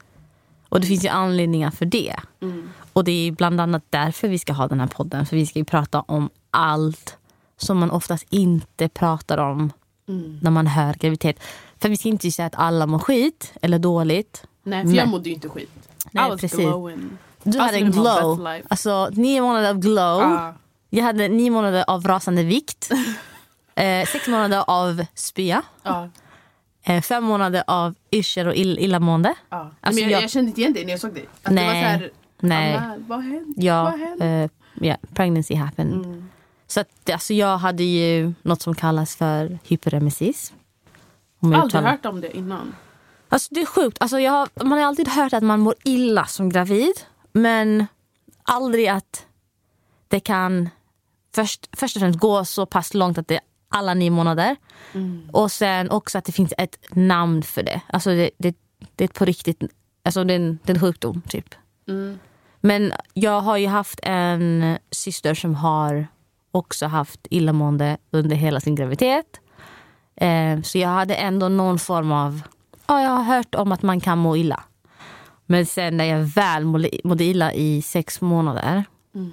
Och 0.69 0.81
det 0.81 0.87
finns 0.87 1.03
ju 1.05 1.09
anledningar 1.09 1.71
för 1.71 1.85
det. 1.85 2.15
Mm. 2.41 2.69
Och 2.93 3.03
det 3.03 3.11
är 3.27 3.31
bland 3.31 3.61
annat 3.61 3.83
därför 3.89 4.27
vi 4.27 4.39
ska 4.39 4.53
ha 4.53 4.67
den 4.67 4.79
här 4.79 4.87
podden. 4.87 5.25
För 5.25 5.35
vi 5.35 5.45
ska 5.47 5.59
ju 5.59 5.65
prata 5.65 6.01
om 6.01 6.29
allt 6.51 7.17
som 7.57 7.77
man 7.77 7.91
oftast 7.91 8.25
inte 8.29 8.89
pratar 8.89 9.37
om 9.37 9.71
Mm. 10.09 10.39
när 10.41 10.51
man 10.51 10.67
hör 10.67 10.93
graviditet. 10.93 11.39
För 11.79 11.89
vi 11.89 11.97
ska 11.97 12.09
inte 12.09 12.31
säga 12.31 12.45
att 12.45 12.55
alla 12.55 12.85
mår 12.85 12.99
skit 12.99 13.53
eller 13.61 13.79
dåligt. 13.79 14.43
Nej, 14.63 14.81
för 14.81 14.87
Nej. 14.87 14.97
jag 14.97 15.07
mådde 15.07 15.29
ju 15.29 15.35
inte 15.35 15.49
skit. 15.49 15.69
Nej, 16.11 16.29
was 16.29 16.41
precis. 16.41 16.59
glowing. 16.59 17.17
Du 17.43 17.49
Alltså, 17.49 17.59
hade 17.61 17.77
en 17.77 17.91
glow. 17.91 18.47
Alltså 18.67 19.09
nio 19.13 19.41
månader 19.41 19.69
av 19.69 19.79
glow. 19.79 20.21
Ah. 20.21 20.53
Jag 20.89 21.03
hade 21.03 21.27
nio 21.27 21.51
månader 21.51 21.83
av 21.87 22.03
rasande 22.07 22.43
vikt. 22.43 22.89
eh, 23.75 24.05
sex 24.07 24.27
månader 24.27 24.63
av 24.67 25.05
spya. 25.13 25.61
Ja, 25.83 26.09
Eh, 26.83 27.01
fem 27.01 27.23
månader 27.23 27.63
av 27.67 27.95
yrsel 28.11 28.47
och 28.47 28.55
ill 28.55 28.79
illamående. 28.79 29.33
ja. 29.49 29.71
Alltså, 29.81 30.01
men 30.01 30.09
jag, 30.09 30.17
jag- 30.17 30.23
jag 30.23 30.29
kände 30.31 30.49
inte 30.49 30.61
igen 30.61 30.73
dig 30.73 30.85
när 30.85 30.91
jag 30.91 30.99
såg 30.99 31.13
dig. 31.13 31.25
Att 31.43 31.51
Nej, 31.53 31.63
Det 31.65 31.73
var 31.73 31.73
så 31.81 31.87
här, 31.87 32.11
nej. 32.39 32.75
Anna, 32.75 32.95
vad 33.07 33.23
hänt? 33.23 33.55
Ja, 33.57 33.83
Vad 34.17 34.21
eh, 34.43 34.49
ja, 34.73 34.95
pregnancy 35.13 35.55
happened. 35.55 35.93
Mm. 36.05 36.29
Så 36.67 36.79
att, 36.79 37.09
alltså, 37.09 37.33
jag 37.33 37.57
hade 37.57 37.83
ju 37.83 38.33
något 38.41 38.61
som 38.61 38.75
kallas 38.75 39.15
för 39.15 39.59
hyperemesis. 39.63 40.53
Om 41.39 41.51
jag 41.51 41.61
Aldrig 41.61 41.83
hört 41.83 42.05
om 42.05 42.21
det 42.21 42.37
innan. 42.37 42.75
Alltså, 43.29 43.53
det 43.53 43.61
är 43.61 43.65
sjukt. 43.65 43.97
Alltså, 44.01 44.19
jag 44.19 44.31
har, 44.31 44.49
man 44.63 44.77
har 44.79 44.85
alltid 44.85 45.07
hört 45.07 45.33
att 45.33 45.43
man 45.43 45.59
mår 45.59 45.75
illa 45.83 46.25
som 46.25 46.49
gravid. 46.49 46.93
Men 47.31 47.87
aldrig 48.43 48.87
att 48.87 49.25
det 50.07 50.19
kan 50.19 50.69
först, 51.35 51.69
först 51.77 51.95
och 51.95 51.99
främst 51.99 52.19
gå 52.19 52.45
så 52.45 52.65
pass 52.65 52.93
långt 52.93 53.17
att 53.17 53.27
det 53.27 53.35
är 53.35 53.41
alla 53.69 53.93
nio 53.93 54.09
månader. 54.09 54.55
Mm. 54.93 55.29
Och 55.33 55.51
sen 55.51 55.89
också 55.89 56.17
att 56.17 56.25
det 56.25 56.31
finns 56.31 56.53
ett 56.57 56.77
namn 56.89 57.43
för 57.43 57.63
det. 57.63 57.81
Alltså 57.87 58.09
det, 58.09 58.29
det, 58.37 58.55
det 58.95 59.03
är 59.03 59.07
på 59.07 59.25
riktigt, 59.25 59.63
alltså 60.03 60.23
det 60.23 60.33
är 60.33 60.39
en, 60.39 60.59
det 60.63 60.71
är 60.71 60.75
en 60.75 60.81
sjukdom 60.81 61.21
typ. 61.29 61.55
Mm. 61.87 62.19
Men 62.61 62.93
jag 63.13 63.41
har 63.41 63.57
ju 63.57 63.67
haft 63.67 63.99
en 64.03 64.77
syster 64.91 65.33
som 65.33 65.55
har 65.55 66.07
också 66.51 66.85
haft 66.85 67.27
illamående 67.29 67.97
under 68.11 68.35
hela 68.35 68.59
sin 68.59 68.75
graviditet. 68.75 69.39
Eh, 70.15 70.61
så 70.61 70.77
jag 70.77 70.89
hade 70.89 71.15
ändå 71.15 71.49
någon 71.49 71.79
form 71.79 72.11
av... 72.11 72.41
Ja, 72.87 73.01
jag 73.01 73.09
har 73.09 73.23
hört 73.23 73.55
om 73.55 73.71
att 73.71 73.81
man 73.81 73.99
kan 73.99 74.17
må 74.17 74.37
illa. 74.37 74.63
Men 75.45 75.65
sen 75.65 75.97
när 75.97 76.05
jag 76.05 76.19
väl 76.19 76.65
mådde, 77.03 77.23
illa 77.23 77.53
i 77.53 77.81
sex 77.81 78.21
månader... 78.21 78.83
Mm. 79.15 79.31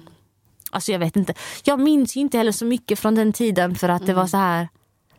Alltså 0.77 0.91
jag 0.91 0.99
vet 0.99 1.15
inte. 1.15 1.33
Jag 1.63 1.79
minns 1.79 2.15
ju 2.15 2.21
inte 2.21 2.37
heller 2.37 2.51
så 2.51 2.65
mycket 2.65 2.99
från 2.99 3.15
den 3.15 3.33
tiden 3.33 3.75
för 3.75 3.89
att 3.89 4.05
det 4.05 4.13
var 4.13 4.27
så 4.27 4.37
här... 4.37 4.67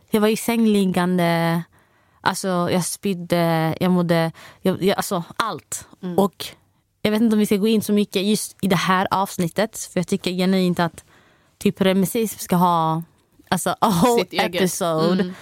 Jag 0.09 0.21
var 0.21 0.27
ju 0.27 0.35
sängliggande. 0.35 1.63
Alltså 2.21 2.47
jag 2.47 2.85
spydde, 2.85 3.75
jag 3.79 3.91
mådde... 3.91 4.31
Jag, 4.61 4.83
jag, 4.83 4.97
alltså 4.97 5.23
allt. 5.35 5.87
Och 6.17 6.45
jag 7.01 7.11
vet 7.11 7.21
inte 7.21 7.35
om 7.35 7.39
vi 7.39 7.45
ska 7.45 7.55
gå 7.55 7.67
in 7.67 7.81
så 7.81 7.93
mycket 7.93 8.23
just 8.23 8.57
i 8.61 8.67
det 8.67 8.75
här 8.75 9.07
avsnittet. 9.11 9.89
För 9.93 9.99
jag 9.99 10.07
tycker 10.07 10.31
genuint 10.31 10.79
att 10.79 11.03
typ 11.57 11.81
Remesis 11.81 12.39
ska 12.39 12.55
ha 12.55 13.03
alltså, 13.49 13.75
a 13.81 14.01
whole 14.03 14.25
episode. 14.31 15.21
Mm. 15.21 15.33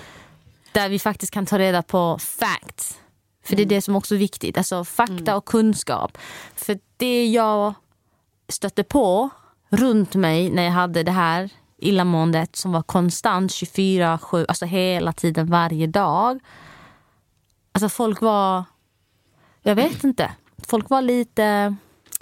Där 0.71 0.89
vi 0.89 0.99
faktiskt 0.99 1.33
kan 1.33 1.45
ta 1.45 1.59
reda 1.59 1.83
på 1.83 2.17
facts. 2.19 2.99
För 3.43 3.55
det 3.55 3.61
är 3.61 3.65
det 3.65 3.81
som 3.81 3.95
också 3.95 4.15
är 4.15 4.19
viktigt. 4.19 4.57
Alltså 4.57 4.85
fakta 4.85 5.35
och 5.35 5.45
kunskap. 5.45 6.17
För 6.55 6.79
det 6.97 7.27
jag 7.27 7.73
stötte 8.49 8.83
på 8.83 9.29
runt 9.69 10.15
mig 10.15 10.49
när 10.49 10.63
jag 10.63 10.71
hade 10.71 11.03
det 11.03 11.11
här 11.11 11.49
illamåendet 11.77 12.55
som 12.55 12.71
var 12.71 12.81
konstant 12.81 13.51
24-7, 13.51 14.45
alltså 14.47 14.65
hela 14.65 15.13
tiden 15.13 15.47
varje 15.47 15.87
dag. 15.87 16.39
Alltså 17.71 17.89
folk 17.89 18.21
var, 18.21 18.63
jag 19.61 19.75
vet 19.75 20.03
inte. 20.03 20.31
Folk 20.67 20.89
var 20.89 21.01
lite, 21.01 21.75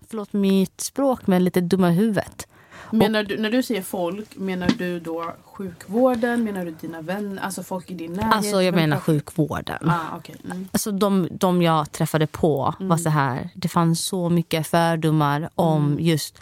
förlåt 0.10 0.34
mitt 0.34 0.82
språk, 0.82 1.28
men 1.28 1.44
lite 1.44 1.62
dumma 1.62 1.92
i 1.92 1.96
huvudet. 1.96 2.48
Menar 2.92 3.24
du, 3.24 3.38
när 3.38 3.52
du 3.52 3.64
säger 3.64 3.82
folk, 3.82 4.36
menar 4.36 4.70
du 4.78 5.00
då 5.00 5.34
sjukvården? 5.44 6.44
Menar 6.44 6.66
du 6.66 6.72
dina 6.72 7.02
vänner? 7.02 7.42
Alltså 7.42 7.64
folk 7.64 7.92
i 7.92 7.94
din 7.94 8.14
närhet? 8.14 8.34
Alltså 8.34 8.62
jag 8.62 8.76
menar 8.76 9.00
sjukvården. 9.00 9.90
Ah, 9.90 10.18
okay. 10.18 10.36
mm. 10.46 10.68
Alltså 10.72 10.92
de, 10.92 11.28
de 11.32 11.62
jag 11.62 11.92
träffade 11.92 12.28
på 12.28 12.74
var 12.80 12.98
så 12.98 13.10
här. 13.10 13.50
Det 13.56 13.68
fanns 13.68 14.06
så 14.06 14.30
mycket 14.30 14.68
fördomar 14.68 15.50
om 15.56 15.98
just 16.00 16.42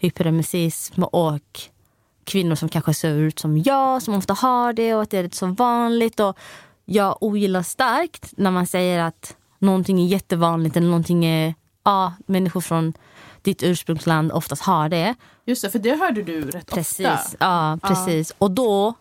hyperemesis 0.00 0.92
och 0.96 1.60
kvinnor 2.24 2.54
som 2.54 2.68
kanske 2.68 2.94
ser 2.94 3.14
ut 3.14 3.38
som 3.38 3.58
jag, 3.58 4.02
som 4.02 4.14
ofta 4.14 4.34
har 4.34 4.72
det 4.72 4.94
och 4.94 5.02
att 5.02 5.10
det 5.10 5.18
är 5.18 5.30
så 5.32 5.46
vanligt. 5.46 6.20
Och 6.20 6.38
jag 6.84 7.16
ogillar 7.20 7.62
starkt 7.62 8.32
när 8.36 8.50
man 8.50 8.66
säger 8.66 8.98
att 9.02 9.36
någonting 9.58 10.00
är 10.00 10.06
jättevanligt 10.06 10.76
eller 10.76 10.86
någonting 10.86 11.24
är... 11.24 11.54
Ja, 11.84 12.14
människor 12.26 12.60
från 12.60 12.92
ditt 13.42 13.62
ursprungsland 13.62 14.32
oftast 14.32 14.62
har 14.62 14.88
det. 14.88 15.14
Just 15.44 15.62
det, 15.62 15.70
för 15.70 15.78
det 15.78 15.96
hörde 15.96 16.22
du 16.22 16.50
rätt 16.50 16.66
Precis. 16.66 17.06
ofta. 17.06 17.36
Ja, 17.40 17.78
precis. 17.82 18.34
Och 18.38 18.50
då, 18.50 18.94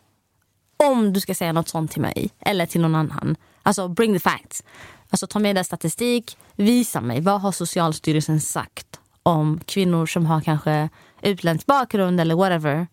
om 0.77 1.13
du 1.13 1.19
ska 1.19 1.35
säga 1.35 1.53
något 1.53 1.69
sånt 1.69 1.91
till 1.91 2.01
mig 2.01 2.29
eller 2.39 2.65
till 2.65 2.81
någon 2.81 2.95
annan, 2.95 3.35
alltså 3.63 3.87
bring 3.87 4.13
the 4.13 4.19
facts. 4.19 4.63
Alltså 5.09 5.27
ta 5.27 5.39
med 5.39 5.55
dig 5.55 5.63
statistik, 5.63 6.37
visa 6.55 7.01
mig 7.01 7.21
vad 7.21 7.41
har 7.41 7.51
Socialstyrelsen 7.51 8.41
sagt 8.41 8.99
om 9.29 9.59
kvinnor 9.65 10.05
som 10.05 10.25
har 10.25 10.41
kanske 10.41 10.89
utländsk 11.21 11.65
bakgrund 11.65 12.21
eller 12.21 12.35
whatever. 12.35 12.87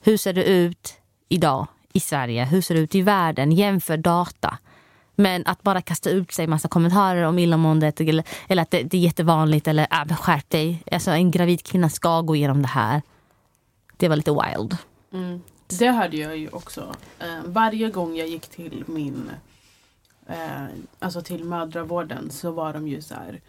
Hur 0.00 0.16
ser 0.16 0.32
det 0.32 0.44
ut 0.44 0.94
idag 1.28 1.66
i 1.92 2.00
Sverige? 2.00 2.44
Hur 2.44 2.60
ser 2.60 2.74
det 2.74 2.80
ut 2.80 2.94
i 2.94 3.02
världen? 3.02 3.52
Jämför 3.52 3.96
data. 3.96 4.58
Men 5.14 5.46
att 5.46 5.62
bara 5.62 5.82
kasta 5.82 6.10
ut 6.10 6.32
sig 6.32 6.46
massa 6.46 6.68
kommentarer 6.68 7.22
om 7.22 7.38
illamåendet 7.38 8.00
eller, 8.00 8.24
eller 8.48 8.62
att 8.62 8.70
det, 8.70 8.82
det 8.82 8.96
är 8.96 9.00
jättevanligt 9.00 9.68
eller 9.68 9.86
äh, 9.90 10.04
men 10.06 10.16
skärp 10.16 10.50
dig. 10.50 10.82
Alltså, 10.92 11.10
en 11.10 11.30
gravid 11.30 11.62
kvinna 11.62 11.88
ska 11.88 12.20
gå 12.20 12.36
igenom 12.36 12.62
det 12.62 12.68
här. 12.68 13.02
Det 13.96 14.08
var 14.08 14.16
lite 14.16 14.30
wild. 14.30 14.76
Mm. 15.12 15.40
Det 15.78 15.90
hörde 15.90 16.16
jag 16.16 16.36
ju 16.36 16.48
också. 16.48 16.94
Eh, 17.18 17.38
varje 17.44 17.90
gång 17.90 18.16
jag 18.16 18.28
gick 18.28 18.48
till 18.48 18.84
min 18.86 19.30
eh, 20.26 20.66
alltså 20.98 21.22
till 21.22 21.44
mödravården 21.44 22.30
så 22.30 22.50
var 22.50 22.72
de 22.72 22.88
ju 22.88 23.02
så 23.02 23.14
här. 23.14 23.40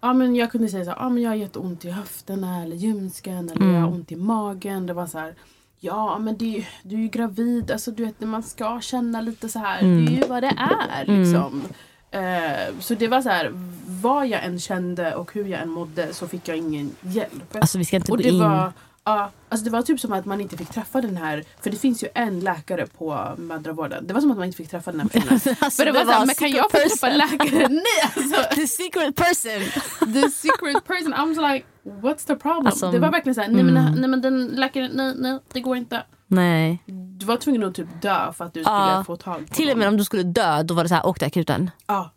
Ja 0.00 0.12
men 0.12 0.36
jag 0.36 0.52
kunde 0.52 0.68
säga 0.68 0.84
så 0.84 0.90
här, 0.90 0.98
ja 0.98 1.08
men 1.08 1.22
jag 1.22 1.30
har 1.30 1.34
jätteont 1.36 1.84
i 1.84 1.90
höfterna 1.90 2.62
eller 2.62 2.76
ljumsken 2.76 3.50
eller 3.50 3.74
jag 3.74 3.80
har 3.80 3.88
ont 3.88 4.12
i 4.12 4.16
magen. 4.16 4.86
Det 4.86 4.92
var 4.92 5.06
så 5.06 5.18
här. 5.18 5.34
Ja 5.80 6.18
men 6.18 6.36
det 6.36 6.66
du 6.82 6.96
är 6.96 7.00
ju 7.00 7.08
gravid, 7.08 7.70
alltså 7.70 7.90
du 7.90 8.04
vet 8.04 8.20
när 8.20 8.28
man 8.28 8.42
ska 8.42 8.80
känna 8.80 9.20
lite 9.20 9.48
så 9.48 9.58
här. 9.58 9.82
Det 9.82 10.12
är 10.12 10.16
ju 10.22 10.26
vad 10.28 10.42
det 10.42 10.56
är 10.58 11.04
liksom. 11.06 11.62
Eh, 12.10 12.74
så 12.80 12.94
det 12.94 13.08
var 13.08 13.22
så 13.22 13.28
här, 13.28 13.50
vad 13.86 14.26
jag 14.28 14.44
än 14.44 14.60
kände 14.60 15.14
och 15.14 15.32
hur 15.34 15.44
jag 15.44 15.60
än 15.62 15.70
mådde 15.70 16.14
så 16.14 16.28
fick 16.28 16.48
jag 16.48 16.56
ingen 16.56 16.90
hjälp. 17.00 17.56
Alltså 17.56 17.78
vi 17.78 17.84
ska 17.84 17.96
inte 17.96 18.12
Och 18.12 18.18
gå 18.18 18.22
det 18.22 18.28
in... 18.28 18.40
var, 18.40 18.72
ja, 19.04 19.30
alltså 19.48 19.64
det 19.64 19.70
var 19.70 19.82
typ 19.82 20.00
som 20.00 20.12
att 20.12 20.24
man 20.24 20.40
inte 20.40 20.56
fick 20.56 20.70
träffa 20.70 21.00
den 21.00 21.16
här, 21.16 21.44
för 21.60 21.70
det 21.70 21.76
finns 21.76 22.04
ju 22.04 22.08
en 22.14 22.40
läkare 22.40 22.86
på 22.86 23.34
mödravården. 23.38 24.06
Det 24.06 24.14
var 24.14 24.20
som 24.20 24.30
att 24.30 24.36
man 24.36 24.46
inte 24.46 24.56
fick 24.56 24.70
träffa 24.70 24.90
den 24.90 25.00
här 25.00 25.08
personen. 25.08 25.40
Alltså, 25.60 25.82
för 25.82 25.84
det, 25.84 25.92
var, 25.92 26.04
såhär, 26.04 26.26
men 26.26 26.34
kan 26.34 26.50
jag 26.50 26.70
få 26.70 26.76
träffa 26.78 27.06
person. 27.06 27.18
läkare? 27.18 27.68
Nej 27.70 27.82
alltså! 28.16 28.42
The 28.54 28.66
secret 28.66 29.16
person! 29.16 29.82
The 30.12 30.30
secret 30.30 30.84
person. 30.84 31.12
I 31.12 31.34
was 31.34 31.52
like, 31.52 31.66
what's 31.84 32.26
the 32.26 32.36
problem? 32.36 32.66
Alltså, 32.66 32.90
det 32.90 32.98
var 32.98 33.10
verkligen 33.10 33.34
såhär, 33.34 33.48
nej, 33.48 33.62
men, 33.62 33.76
mm. 33.76 33.92
nej 33.94 34.10
men 34.10 34.20
den 34.20 34.46
läkaren, 34.46 34.90
nej, 34.94 35.14
nej 35.18 35.38
det 35.52 35.60
går 35.60 35.76
inte. 35.76 36.02
Nej. 36.26 36.82
Du 37.18 37.26
var 37.26 37.36
tvungen 37.36 37.64
att 37.64 37.74
typ 37.74 38.02
dö 38.02 38.32
för 38.32 38.44
att 38.44 38.54
du 38.54 38.64
skulle 38.64 38.76
Ja. 38.76 39.04
få 39.06 39.16
tag 39.16 39.48
på 39.48 39.54
Till 39.54 39.70
och 39.70 39.78
med 39.78 39.88
om 39.88 39.96
du 39.96 40.04
skulle 40.04 40.22
dö, 40.22 40.62
då 40.62 40.74
var 40.74 40.82
det 40.82 40.88
så 40.88 40.94
här, 40.94 41.06
åk 41.06 41.18
till 41.18 41.26
akuten. 41.26 41.70
Ja. 41.86 42.10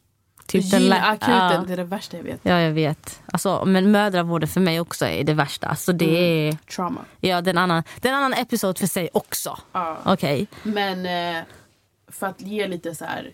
Typ 0.46 0.72
den 0.72 0.94
akuten, 0.94 1.36
Ja. 1.36 1.64
det 1.68 1.74
är 1.74 1.78
det 1.78 1.84
värsta 1.84 2.18
jag 2.18 2.24
vet. 2.24 2.40
Ja, 2.44 2.62
jag 2.62 2.72
vet. 2.72 3.22
Alltså, 3.26 3.66
men 3.66 3.92
mödravården 3.92 4.50
för 4.50 4.62
mig 4.62 4.80
också 4.80 5.06
är 5.06 5.24
det 5.24 5.34
värsta. 5.34 5.68
Alltså, 5.68 5.94
det 5.94 6.48
är 6.48 6.58
Trauma. 6.76 7.02
ja, 7.20 7.42
det 7.42 7.50
är 7.50 7.54
en 7.54 7.58
annan, 7.58 7.84
det 8.02 8.08
är 8.08 8.12
en 8.12 8.18
annan 8.18 8.34
episod 8.34 8.78
för 8.78 8.88
sig 8.88 9.10
också. 9.14 9.58
Ja. 9.72 9.98
Okej. 10.06 10.48
Men 10.64 11.06
eh, 11.38 11.44
för 12.08 12.28
att 12.28 12.42
ge 12.42 12.68
lite 12.68 12.96
så 12.96 13.06
här. 13.06 13.32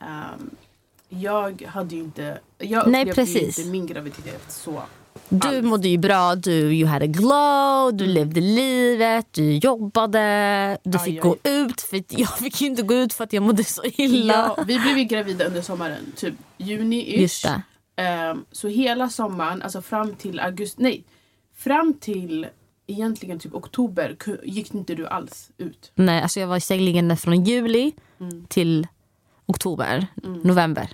ehm, 0.00 0.50
jag 1.08 1.62
hade 1.62 1.94
ju 1.94 2.00
inte, 2.02 2.38
jag 2.58 2.86
Nej, 2.88 3.02
upplevde 3.02 3.30
ju 3.32 3.34
precis. 3.40 3.58
inte 3.58 3.70
min 3.70 3.86
graviditet 3.86 4.42
så. 4.48 4.82
Du 5.28 5.48
alls. 5.48 5.64
mådde 5.64 5.88
ju 5.88 5.98
bra, 5.98 6.34
du 6.34 6.50
you 6.52 6.88
had 6.88 7.02
a 7.02 7.06
glow, 7.06 7.96
du 7.96 8.06
levde 8.06 8.40
livet, 8.40 9.26
du 9.30 9.52
jobbade, 9.56 10.78
du 10.84 10.90
Ja, 10.92 10.98
fick 10.98 11.14
jag- 11.14 11.22
gå 11.22 11.36
ut. 11.44 11.80
För 11.80 12.02
jag 12.08 12.38
fick 12.38 12.60
ju 12.60 12.66
inte 12.66 12.82
gå 12.82 12.94
ut 12.94 13.12
för 13.12 13.24
att 13.24 13.32
jag 13.32 13.42
mådde 13.42 13.64
så 13.64 13.82
illa. 13.84 14.54
Ja, 14.56 14.64
vi 14.66 14.78
blev 14.78 14.98
ju 14.98 15.04
gravida 15.04 15.44
under 15.44 15.62
sommaren, 15.62 16.12
typ 16.16 16.34
juni-ish. 16.58 17.60
Ehm, 17.96 18.44
så 18.52 18.68
hela 18.68 19.08
sommaren, 19.08 19.62
alltså 19.62 19.82
fram 19.82 20.14
till 20.14 20.40
augusti, 20.40 20.82
nej. 20.82 21.04
Fram 21.56 21.94
till 22.00 22.46
egentligen 22.86 23.38
typ 23.38 23.54
oktober 23.54 24.16
gick 24.44 24.74
inte 24.74 24.94
du 24.94 25.06
alls 25.06 25.50
ut. 25.58 25.92
Nej, 25.94 26.22
alltså 26.22 26.40
jag 26.40 26.46
var 26.46 26.56
i 26.56 26.60
sängliggande 26.60 27.16
från 27.16 27.44
juli 27.44 27.92
Mm. 28.20 28.46
till 28.48 28.86
oktober, 29.46 30.06
november. 30.44 30.88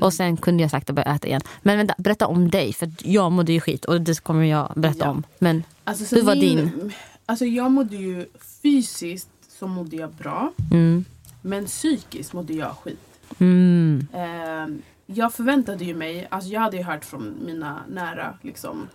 Och 0.00 0.12
sen 0.12 0.36
kunde 0.36 0.62
jag 0.62 0.70
sakta 0.70 0.92
börja 0.92 1.14
äta 1.14 1.26
igen. 1.26 1.40
Men 1.62 1.76
vänta, 1.76 1.94
berätta 1.98 2.26
om 2.26 2.50
dig. 2.50 2.72
För 2.72 2.90
jag 3.02 3.32
mådde 3.32 3.52
ju 3.52 3.60
skit 3.60 3.84
och 3.84 4.00
det 4.00 4.20
kommer 4.22 4.44
jag 4.44 4.72
berätta 4.76 5.04
Ja. 5.04 5.10
om. 5.10 5.22
Men 5.38 5.62
Alltså, 5.84 6.04
så 6.04 6.16
Hur 6.16 6.22
var 6.22 6.34
min, 6.34 6.56
din? 6.56 6.92
Alltså 7.26 7.44
jag 7.44 7.70
mådde 7.70 7.96
ju 7.96 8.26
fysiskt 8.62 9.28
så 9.58 9.66
mådde 9.66 9.96
jag 9.96 10.12
bra. 10.12 10.52
mm, 10.70 11.04
Men 11.42 11.66
psykiskt 11.66 12.32
mådde 12.32 12.52
jag 12.54 12.76
skit. 12.76 13.00
mm, 13.38 14.06
Ehm, 14.12 14.82
jag 15.06 15.34
förväntade 15.34 15.84
ju 15.84 15.94
mig, 15.94 16.26
alltså 16.30 16.50
jag 16.50 16.60
hade 16.60 16.76
ju 16.76 16.82
hört 16.82 17.04
från 17.04 17.34
mina 17.46 17.82
nära 17.88 18.38
liksom. 18.42 18.88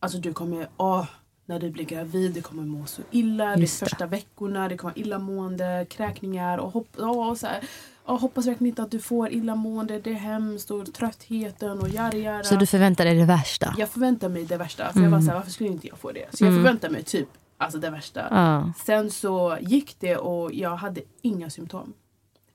Alltså 0.00 0.18
du 0.18 0.32
kommer, 0.32 0.68
åh, 0.76 1.06
när 1.48 1.58
du 1.60 1.70
blir 1.70 1.84
gravid, 1.84 2.32
du 2.34 2.42
kommer 2.42 2.62
må 2.62 2.86
så 2.86 3.02
illa. 3.10 3.56
De 3.56 3.66
första 3.66 4.06
veckorna, 4.06 4.68
det 4.68 4.76
kommer 4.76 4.94
vara 4.94 5.00
illamående, 5.00 5.86
kräkningar 5.90 6.58
och, 6.58 6.70
hopp, 6.72 6.88
åh, 6.98 7.34
så 7.34 7.46
här, 7.46 7.60
åh, 8.06 8.20
hoppas 8.20 8.46
verkligen 8.46 8.66
inte 8.68 8.82
att 8.82 8.90
du 8.90 8.98
får 8.98 9.30
illamående, 9.32 9.98
det 10.00 10.10
är 10.10 10.14
hemskt 10.14 10.70
och 10.70 10.92
tröttheten 10.94 11.78
och 11.80 11.88
jari 11.88 12.22
jara. 12.22 12.42
så 12.44 12.56
du 12.56 12.66
förväntar 12.66 13.04
dig 13.04 13.14
det 13.18 13.24
värsta? 13.24 13.74
Jag 13.78 13.88
förväntar 13.88 14.28
mig 14.28 14.44
det 14.44 14.56
värsta. 14.56 14.92
För 14.92 15.00
jag 15.00 15.10
var 15.10 15.20
så 15.20 15.26
här, 15.26 15.34
varför 15.34 15.50
skulle 15.50 15.68
inte 15.70 15.88
jag 15.88 15.98
få 15.98 16.12
det? 16.12 16.26
Så 16.36 16.44
jag 16.44 16.48
Mm. 16.52 16.62
förväntar 16.64 16.90
mig 16.90 17.02
typ 17.02 17.28
alltså 17.58 17.78
det 17.78 17.90
värsta. 17.90 18.26
Ja. 18.30 18.72
Sen 18.86 19.10
så 19.10 19.58
gick 19.60 19.96
det 20.00 20.16
och 20.16 20.54
jag 20.54 20.76
hade 20.76 21.00
inga 21.22 21.50
symptom. 21.50 21.92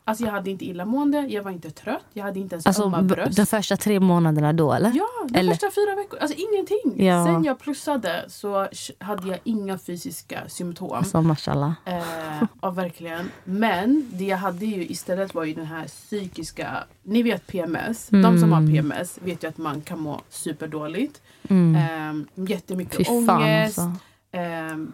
Alltså 0.06 0.24
jag 0.26 0.32
hade 0.32 0.50
inte 0.52 0.66
illamående, 0.66 1.18
jag 1.20 1.44
var 1.44 1.52
inte 1.52 1.72
trött, 1.72 2.06
jag 2.14 2.24
hade 2.24 2.40
inte 2.40 2.56
ens 2.56 2.66
Alltså 2.66 2.84
ömma 2.84 3.02
bröst. 3.02 3.38
de 3.38 3.46
första 3.46 3.78
tre 3.78 4.00
månaderna 4.00 4.54
då 4.54 4.74
eller? 4.74 4.92
Ja, 4.96 5.06
de 5.30 5.40
Eller- 5.40 5.52
första 5.52 5.72
fyra 5.76 5.96
veckorna. 5.96 6.22
Alltså 6.22 6.38
ingenting. 6.38 7.06
Ja. 7.08 7.26
Sen 7.26 7.44
jag 7.44 7.60
plussade 7.60 8.26
så 8.28 8.68
hade 9.00 9.28
jag 9.28 9.40
inga 9.44 9.78
fysiska 9.78 10.40
symptom. 10.48 10.92
Alltså 10.92 11.22
mashallah. 11.22 11.72
Eh, 11.86 12.44
ja, 12.62 12.70
verkligen. 12.72 13.32
Men 13.44 14.06
det 14.14 14.26
jag 14.26 14.38
hade 14.38 14.66
ju 14.66 14.86
istället 14.88 15.34
var 15.34 15.44
ju 15.44 15.54
den 15.54 15.66
här 15.66 15.86
psykiska... 15.88 16.84
Ni 17.04 17.24
vet 17.24 17.48
PMS. 17.48 18.08
De 18.10 18.40
som 18.40 18.52
har 18.52 18.60
Mm. 18.60 18.74
PMS 18.74 19.20
vet 19.22 19.44
ju 19.44 19.48
att 19.48 19.58
man 19.58 19.82
kan 19.82 20.00
må 20.00 20.22
superdåligt. 20.30 21.22
Mm. 21.50 21.76
Eh, 21.76 22.46
jättemycket 22.50 22.98
Fy 22.98 23.04
fan 23.04 23.30
ångest. 23.42 23.80
alltså. 23.80 23.92
Ehm, 24.32 24.92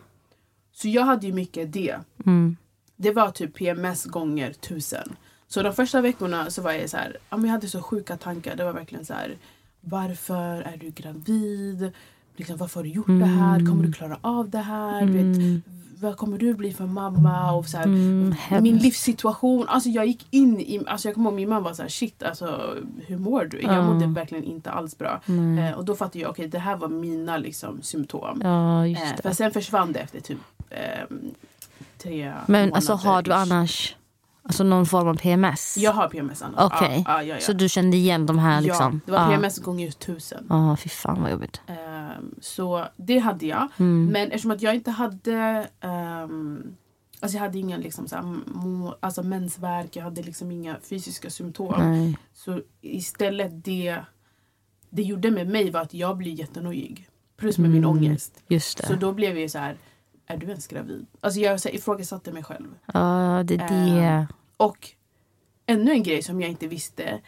så 0.74 0.88
jag 0.88 1.04
hade 1.04 1.28
ju 1.28 1.34
mycket 1.34 1.74
det. 1.74 1.96
Mm. 2.26 2.58
Det 3.02 3.12
var 3.12 3.32
typ 3.32 3.54
PMS 3.56 4.06
gånger 4.06 4.54
tusen. 4.54 5.16
Så 5.48 5.62
de 5.64 5.74
första 5.74 6.02
veckorna 6.02 6.50
så 6.50 6.62
var 6.62 6.72
jag 6.72 6.90
så 6.90 6.98
här, 6.98 7.18
jag 7.30 7.38
hade 7.38 7.68
så 7.68 7.82
sjuka 7.82 8.18
tankar. 8.18 8.56
Det 8.56 8.64
var 8.64 8.74
verkligen 8.74 9.06
så 9.06 9.14
här, 9.14 9.38
varför 9.82 10.62
är 10.62 10.78
du 10.78 10.90
gravid? 10.90 11.92
Liksom, 12.36 12.58
varför 12.58 12.76
har 12.80 12.84
du 12.84 12.90
gjort 12.90 13.08
det 13.08 13.26
här? 13.26 13.60
Kommer 13.60 13.84
du 13.84 13.94
klara 13.94 14.18
av 14.22 14.50
det 14.50 14.58
här? 14.58 15.06
Du 15.06 15.12
Vet, 15.12 15.22
Mm. 15.38 15.62
vad 16.00 16.18
kommer 16.18 16.38
du 16.38 16.54
bli 16.54 16.74
för 16.74 16.86
mamma? 16.86 17.52
Och 17.52 17.66
så 17.66 17.78
här, 17.78 17.86
Mm, 17.86 18.34
min 18.62 18.78
livssituation. 18.78 19.68
Alltså 19.68 19.90
jag 19.90 20.06
gick 20.06 20.28
in 20.30 20.60
i... 20.60 20.82
Alltså 20.88 21.08
jag 21.08 21.16
kommer 21.16 21.30
ihåg 21.30 21.36
min 21.36 21.50
mamma 21.50 21.60
var 21.66 21.74
så 21.74 21.82
här, 21.82 21.90
shit 21.90 22.24
alltså 22.24 22.76
hur 23.08 23.18
mår 23.18 23.46
du? 23.46 23.62
Jag 23.62 23.74
Ja. 23.76 23.82
mådde 23.94 24.08
verkligen 24.08 24.44
inte 24.44 24.72
alls 24.72 24.98
bra. 24.98 25.22
Eh, 25.70 25.78
och 25.78 25.86
då 25.86 25.96
fattade 25.96 26.20
jag, 26.20 26.30
okej 26.30 26.48
det 26.48 26.60
här 26.60 26.76
var 26.76 26.88
mina 26.88 27.38
liksom, 27.38 27.82
symptom. 27.82 28.42
Ja, 28.44 28.88
just 28.88 29.02
Eh, 29.02 29.22
för 29.22 29.32
sen 29.32 29.52
försvann 29.52 29.92
det 29.92 30.00
efter 30.00 30.20
typ 30.20 30.38
ehm, 30.70 31.32
tre 32.04 32.34
Men 32.48 32.62
månader. 32.62 32.76
alltså 32.76 32.94
har 32.94 33.22
du 33.22 33.34
annars 33.34 33.96
alltså, 34.44 34.64
någon 34.64 34.86
form 34.86 35.08
av 35.08 35.16
PMS? 35.18 35.78
Jag 35.78 35.92
har 35.92 36.08
PMS 36.10 36.42
annars. 36.42 36.72
Okej. 36.74 37.04
Ja, 37.08 37.14
ja, 37.14 37.24
ja, 37.24 37.36
ja. 37.36 37.42
Så 37.42 37.54
du 37.54 37.70
kände 37.70 37.98
igen 37.98 38.26
de 38.26 38.40
här 38.40 38.62
liksom? 38.62 39.02
Ja, 39.06 39.14
det 39.14 39.20
var. 39.20 39.30
PMS 39.30 39.58
gånger 39.60 39.92
tusen. 39.92 40.46
Ja, 40.50 40.76
fy 40.76 40.90
fan 40.90 41.22
vad 41.22 41.32
jobbigt. 41.32 41.62
Ehm, 41.68 42.36
så 42.42 42.86
det 42.98 43.20
hade 43.20 43.46
jag. 43.46 43.68
Mm. 43.78 44.06
Men 44.06 44.28
eftersom 44.28 44.52
att 44.52 44.62
jag 44.62 44.76
inte 44.76 44.92
hade 44.92 45.68
um, 45.82 46.76
Alltså 47.22 47.38
jag 47.38 47.44
hade 47.44 47.60
inga 47.60 47.78
liksom, 47.78 48.08
så 48.08 48.16
här, 48.16 48.24
alltså 49.00 49.24
mensvärk, 49.24 49.96
jag 49.96 50.04
hade 50.04 50.22
liksom 50.24 50.52
inga 50.52 50.78
fysiska 50.90 51.30
symptom. 51.30 51.74
Nej. 51.92 52.18
Så 52.34 52.62
istället 52.82 53.66
det 53.66 53.98
det 54.90 55.02
gjorde 55.02 55.32
med 55.32 55.48
mig 55.48 55.72
var 55.72 55.82
att 55.82 55.94
jag 55.94 56.18
blev 56.18 56.34
jättenojig. 56.34 57.08
Plus 57.38 57.58
med 57.58 57.70
min 57.70 57.84
Mm. 57.84 57.90
ångest. 57.98 58.44
Just 58.48 58.78
det. 58.78 58.88
Så 58.88 58.94
då 58.96 59.14
blev 59.14 59.38
jag 59.40 59.52
så 59.52 59.58
här, 59.60 59.76
är 60.30 60.38
du 60.38 60.48
ens 60.48 60.68
gravid? 60.68 61.06
Alltså 61.22 61.40
jag 61.40 61.60
så 61.62 61.70
här, 61.70 61.76
ifrågasatte 61.76 62.32
mig 62.32 62.44
själv. 62.44 62.68
Ja, 62.94 63.44
det 63.46 63.54
är 63.56 63.68
det. 63.70 64.06
Eh, 64.06 64.24
Och 64.58 64.90
ännu 65.66 65.92
en 65.92 66.04
grej 66.04 66.22
som 66.24 66.42
jag 66.42 66.50
inte 66.50 66.68
visste. 66.68 67.20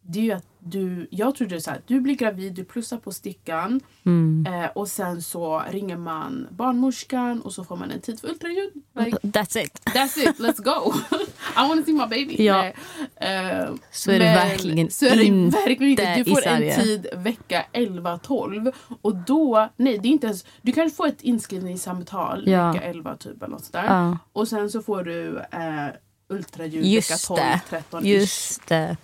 Det 0.00 0.18
är 0.18 0.22
ju 0.22 0.32
att 0.32 0.46
du, 0.64 1.08
jag 1.10 1.34
trodde 1.34 1.60
så 1.60 1.70
här, 1.70 1.80
du 1.86 2.00
blir 2.00 2.14
gravid, 2.14 2.52
du 2.54 2.64
plussar 2.64 2.96
på 2.96 3.12
stickan 3.12 3.80
Mm. 4.06 4.46
eh, 4.46 4.70
och 4.74 4.88
sen 4.88 5.22
så 5.22 5.62
ringer 5.70 5.96
man 5.96 6.46
barnmorskan 6.50 7.40
och 7.40 7.52
så 7.52 7.64
får 7.64 7.76
man 7.76 7.90
en 7.90 8.00
tid 8.00 8.20
för 8.20 8.28
ultraljud. 8.28 8.70
Like, 8.98 9.16
That's 9.22 9.58
it. 9.64 9.80
that's 9.84 10.18
it, 10.28 10.38
let's 10.38 10.62
go! 10.62 10.92
I 11.56 11.68
wanna 11.68 11.82
see 11.82 11.92
my 11.92 11.98
baby. 12.06 12.36
Ja. 12.44 12.64
Eh, 12.66 13.70
Så 13.92 14.10
är 14.10 14.18
det 14.18 14.24
men- 14.24 14.34
verkligen 14.48 14.90
så 14.90 15.06
är 15.06 15.16
det 15.16 15.24
inte 15.24 15.56
verkligen 15.58 15.90
inte. 15.90 16.16
Du 16.16 16.24
får 16.24 16.46
en 16.46 16.74
tid 16.84 17.06
vecka 17.16 17.64
11-12 17.72 18.72
och 19.02 19.16
då, 19.16 19.68
nej 19.76 19.98
det 19.98 20.08
är 20.08 20.10
inte 20.10 20.26
ens, 20.26 20.44
du 20.62 20.72
kan 20.72 20.90
få 20.90 21.04
ett 21.06 21.22
inskrivningssamtal 21.22 22.48
Ja. 22.48 22.72
vecka 22.72 22.84
11 22.86 23.16
typ 23.16 23.42
eller 23.42 23.48
något 23.52 23.64
sådär. 23.64 23.84
Ja. 23.88 24.18
Och 24.32 24.48
sen 24.48 24.70
så 24.70 24.82
får 24.82 25.02
du 25.04 25.38
eh, 25.38 25.88
ultraljud 26.28 26.74
vecka 26.82 26.88
Just 26.88 27.26
12, 27.26 27.38
det. 27.40 27.60
13 27.70 28.06
Just 28.06 28.66
det. 28.68 28.96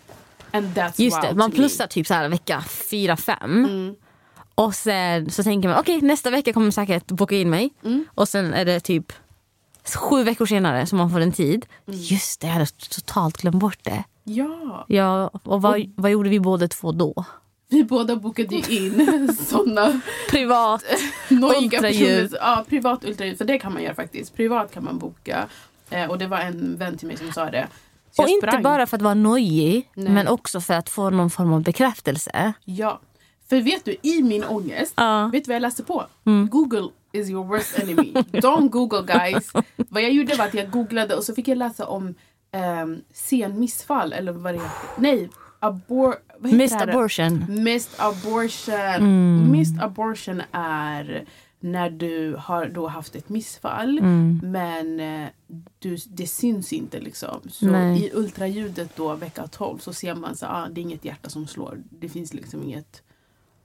Just 0.96 1.22
det. 1.22 1.34
Man 1.34 1.50
plussar 1.50 1.86
typ 1.86 2.06
så 2.06 2.14
här 2.14 2.28
vecka 2.28 2.64
4-5. 2.68 3.46
me. 3.46 3.68
Mm. 3.68 3.94
Och 4.54 4.74
sen 4.74 5.30
så 5.30 5.42
tänker 5.42 5.68
man 5.68 5.78
okej 5.78 6.00
nästa 6.00 6.30
vecka 6.30 6.52
kommer 6.52 6.70
säkert 6.70 7.06
boka 7.06 7.36
in 7.36 7.50
mig. 7.50 7.70
Mm. 7.84 8.04
Och 8.14 8.28
sen 8.28 8.54
är 8.54 8.64
det 8.64 8.80
typ 8.80 9.12
sju 9.96 10.22
veckor 10.24 10.46
senare 10.46 10.86
som 10.86 10.98
man 10.98 11.10
får 11.10 11.20
en 11.20 11.32
tid. 11.32 11.66
Mm. 11.88 12.00
Just 12.00 12.40
det, 12.40 12.46
jag 12.46 12.54
hade 12.54 12.66
totalt 12.66 13.36
glömt 13.36 13.56
bort 13.56 13.78
det. 13.82 14.04
Ja, 14.24 14.84
Ja, 14.88 15.30
och 15.42 15.62
vad, 15.62 15.92
vad 15.96 16.10
gjorde 16.10 16.28
vi 16.28 16.40
båda 16.40 16.68
två 16.68 16.92
då? 16.92 17.24
vi 17.70 17.84
båda 17.84 18.16
bokade 18.16 18.54
ju 18.54 18.76
in 18.76 19.34
såna 19.48 20.00
Privat. 20.30 20.84
Ultraljud. 21.30 22.36
Ja, 22.40 22.64
privat 22.68 23.04
ultraljud. 23.04 23.38
För 23.38 23.44
det 23.44 23.58
kan 23.58 23.72
man 23.72 23.82
göra 23.82 23.94
faktiskt. 23.94 24.36
Privat 24.36 24.74
kan 24.74 24.84
man 24.84 24.98
boka. 24.98 25.48
Eh, 25.90 26.10
och 26.10 26.18
det 26.18 26.26
var 26.26 26.38
en 26.38 26.76
vän 26.76 26.98
till 26.98 27.08
mig 27.08 27.16
som 27.16 27.32
sa 27.32 27.50
det. 27.50 27.68
Och 28.18 28.28
inte 28.28 28.46
sprang. 28.46 28.62
bara 28.62 28.86
för 28.86 28.96
att 28.96 29.02
vara 29.02 29.14
nojig, 29.14 29.90
Nej. 29.94 30.12
men 30.12 30.28
också 30.28 30.60
för 30.60 30.74
att 30.74 30.88
få 30.90 31.10
någon 31.10 31.30
form 31.30 31.52
av 31.52 31.62
bekräftelse. 31.62 32.52
Ja. 32.64 33.00
För 33.48 33.60
vet 33.60 33.84
du, 33.84 33.96
i 34.02 34.22
min 34.22 34.44
ångest, 34.44 34.94
Ja. 34.96 35.30
vet 35.32 35.44
du 35.44 35.48
vad 35.48 35.54
jag 35.56 35.62
läste 35.62 35.82
på? 35.84 36.06
Mm. 36.26 36.48
Google 36.48 36.88
is 37.12 37.30
your 37.30 37.44
worst 37.46 37.78
enemy. 37.78 38.12
Don't 38.32 38.68
google 38.68 39.02
guys. 39.02 39.52
vad 39.76 40.02
jag 40.02 40.12
gjorde 40.12 40.34
var 40.34 40.44
att 40.44 40.54
jag 40.54 40.70
googlade 40.70 41.14
och 41.14 41.24
så 41.24 41.34
fick 41.34 41.48
jag 41.48 41.58
läsa 41.58 41.86
om 41.86 42.14
um, 42.82 43.00
sen 43.12 43.60
missfall. 43.60 44.12
Eller 44.12 44.32
vad 44.32 44.54
det 44.54 44.58
heter. 44.58 44.72
Nej, 44.96 45.30
abor... 45.60 46.14
Vad 46.38 46.50
heter 46.52 46.58
Missed 46.64 46.82
abortion. 46.88 47.44
Missed 47.48 48.00
abortion. 48.00 48.74
Mm. 48.74 49.50
Missed 49.50 49.82
abortion 49.82 50.42
är 50.52 51.24
när 51.62 51.90
du 51.90 52.36
har 52.38 52.66
då 52.66 52.86
haft 52.88 53.16
ett 53.16 53.28
missfall 53.28 53.98
Mm. 53.98 54.40
men 54.42 55.00
eh, 55.00 55.28
du, 55.78 55.96
det 56.08 56.26
syns 56.26 56.72
inte 56.72 57.00
liksom. 57.00 57.40
Så 57.50 57.66
Nej. 57.66 58.04
i 58.04 58.10
ultraljudet 58.14 58.96
då 58.96 59.14
vecka 59.14 59.46
12 59.46 59.78
så 59.78 59.92
ser 59.92 60.14
man 60.14 60.36
så 60.36 60.46
ah, 60.46 60.68
det 60.72 60.80
är 60.80 60.82
inget 60.82 61.04
hjärta 61.04 61.30
som 61.30 61.46
slår. 61.46 61.78
Det 61.90 62.08
finns 62.08 62.34
liksom 62.34 62.62
inget. 62.62 63.02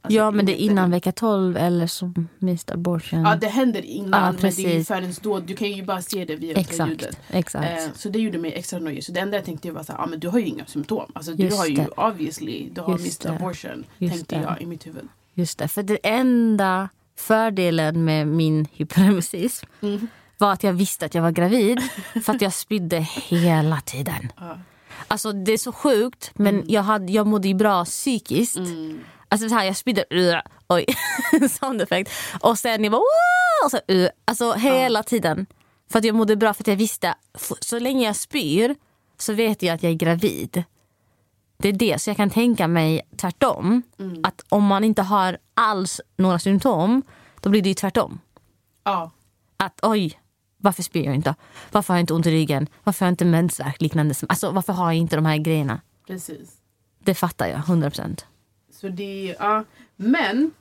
alltså, 0.01 0.17
Ja 0.17 0.31
men 0.31 0.45
det 0.45 0.61
är 0.61 0.65
innan 0.65 0.91
vecka 0.91 1.11
12 1.11 1.57
eller 1.57 1.87
som 1.87 2.27
missed 2.39 2.71
abortion. 2.75 3.21
Ja 3.21 3.35
det 3.35 3.47
händer 3.47 3.81
innan 3.85 4.23
Ja, 4.25 4.31
men 4.41 4.51
det 4.55 4.65
är 4.65 4.77
ju 4.77 4.83
förrän 4.83 5.13
då. 5.21 5.39
Du 5.39 5.55
kan 5.55 5.71
ju 5.71 5.83
bara 5.83 6.01
se 6.01 6.25
det 6.25 6.35
via 6.35 6.57
ultraljudet. 6.57 7.07
exakt. 7.09 7.19
exakt. 7.29 7.87
Eh, 7.87 7.93
så 7.95 8.09
det 8.09 8.19
gjorde 8.19 8.37
mig 8.37 8.53
extra 8.53 8.79
nöjd. 8.79 9.03
Så 9.05 9.11
det 9.11 9.19
enda 9.19 9.37
jag 9.37 9.45
tänkte 9.45 9.71
var 9.71 9.83
så 9.83 9.91
här, 9.91 9.99
ah, 9.99 10.05
men 10.05 10.19
du 10.19 10.27
har 10.27 10.39
ju 10.39 10.45
inga 10.45 10.65
symptom. 10.65 11.11
Alltså 11.15 11.33
du 11.33 11.51
har 11.55 11.65
ju 11.65 11.75
det. 11.75 11.87
obviously, 11.97 12.69
du 12.73 12.81
har 12.81 12.91
Just 12.93 13.03
missed 13.03 13.31
det. 13.31 13.35
abortion. 13.35 13.85
Just 13.97 14.13
tänkte 14.13 14.35
det. 14.35 14.41
jag 14.41 14.61
i 14.61 14.65
mitt 14.65 14.87
huvud. 14.87 15.07
Just 15.33 15.57
det, 15.57 15.67
för 15.67 15.83
det 15.83 15.97
enda 16.03 16.89
fördelen 17.17 18.05
med 18.05 18.27
min 18.27 18.67
hyperemesis 18.71 19.63
Mm. 19.81 20.07
var 20.37 20.51
att 20.53 20.63
jag 20.63 20.73
visste 20.73 21.05
att 21.05 21.15
jag 21.15 21.21
var 21.21 21.31
gravid 21.31 21.81
för 22.23 22.33
att 22.33 22.41
jag 22.41 22.53
spydde 22.53 22.99
hela 23.29 23.81
tiden. 23.81 24.31
Ja. 24.37 24.57
Alltså 25.07 25.31
det 25.31 25.51
är 25.53 25.57
så 25.57 25.71
sjukt 25.71 26.31
men 26.35 26.63
jag, 26.67 26.81
hade, 26.81 27.11
jag 27.11 27.27
mådde 27.27 27.47
ju 27.47 27.53
bra 27.53 27.85
psykiskt. 27.85 28.57
Mm. 28.57 28.99
Alltså 29.29 29.49
så 29.49 29.55
här, 29.55 29.65
jag 29.65 29.77
spydde, 29.77 30.05
uh, 30.13 30.39
oj, 30.67 30.85
sound 31.49 31.81
effect. 31.81 32.11
Och 32.41 32.59
sen 32.59 32.83
jag 32.83 32.91
bara 32.91 32.97
Wah! 33.01 33.65
och 33.65 33.71
så, 33.71 33.93
uh, 33.93 34.09
alltså 34.25 34.53
hela 34.53 35.03
tiden. 35.03 35.45
För 35.91 35.99
att 35.99 36.05
jag 36.05 36.15
mådde 36.15 36.35
bra 36.35 36.53
för 36.53 36.63
att 36.63 36.67
jag 36.67 36.75
visste, 36.75 37.15
så 37.59 37.79
länge 37.79 38.05
jag 38.05 38.15
spyr 38.15 38.75
så 39.17 39.33
vet 39.33 39.61
jag 39.63 39.73
att 39.75 39.83
jag 39.83 39.91
är 39.91 39.95
gravid. 39.95 40.63
Det 41.57 41.69
är 41.69 41.73
det, 41.73 42.01
så 42.01 42.09
jag 42.09 42.17
kan 42.17 42.29
tänka 42.29 42.67
mig 42.67 43.01
tvärtom. 43.17 43.81
Att 44.23 44.41
om 44.49 44.63
man 44.63 44.83
inte 44.83 45.01
har 45.01 45.37
alls 45.53 46.01
några 46.17 46.39
symptom, 46.39 47.01
då 47.41 47.49
blir 47.49 47.61
det 47.61 47.69
ju 47.69 47.75
tvärtom. 47.75 48.19
Ja. 48.83 49.11
Att 49.57 49.79
oj, 49.81 50.19
varför 50.57 50.83
spyr 50.83 51.05
jag 51.05 51.15
inte? 51.15 51.35
Varför 51.71 51.93
har 51.93 51.97
jag 51.97 52.03
inte 52.03 52.13
ont 52.13 52.25
i 52.25 52.31
ryggen? 52.31 52.67
Varför 52.83 53.05
har 53.05 53.07
jag 53.07 53.13
inte 53.13 53.25
mensvärk 53.25 53.81
liknande? 53.81 54.15
Alltså 54.29 54.51
varför 54.51 54.73
har 54.73 54.85
jag 54.85 54.95
inte 54.95 55.15
de 55.15 55.25
här 55.25 55.37
grejerna? 55.37 55.81
Precis. 56.07 56.51
Det 56.99 57.15
fattar 57.15 57.47
jag, 57.47 57.57
100 57.59 57.89
procent. 57.89 58.25
Så 58.71 58.87
det, 58.89 59.35
ja. 59.39 59.63
Men, 59.95 60.51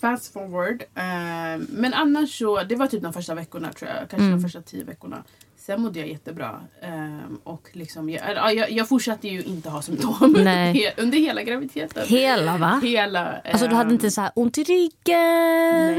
fast 0.00 0.32
forward. 0.32 0.82
Eh, 0.94 1.66
men 1.68 1.94
annars 1.94 2.38
så, 2.38 2.62
det 2.62 2.76
var 2.76 2.86
typ 2.86 3.02
de 3.02 3.12
första 3.12 3.34
veckorna 3.34 3.72
tror 3.72 3.90
jag. 3.90 3.98
Kanske 3.98 4.16
Mm. 4.26 4.30
de 4.36 4.42
första 4.42 4.62
tio 4.62 4.84
veckorna. 4.84 5.24
Sen 5.66 5.80
mådde 5.80 5.98
jag 5.98 6.08
jättebra. 6.08 6.60
Ehm, 6.82 7.38
och 7.44 7.68
liksom, 7.72 8.10
jag, 8.10 8.22
ja, 8.36 8.52
jag, 8.52 8.70
jag 8.70 8.88
fortsatte 8.88 9.28
ju 9.28 9.42
inte 9.42 9.70
ha 9.70 9.82
symptom 9.82 10.34
Nej. 10.38 10.94
under 10.96 11.18
hela 11.18 11.42
graviditeten. 11.42 12.06
Hela 12.08 12.56
va? 12.56 12.80
Hela, 12.82 13.34
Alltså 13.44 13.68
du 13.68 13.74
hade 13.74 13.88
ehm, 13.88 13.94
inte 13.94 14.10
så 14.10 14.20
här 14.20 14.30
ont 14.34 14.58
i 14.58 14.62
ryggen? 14.64 14.92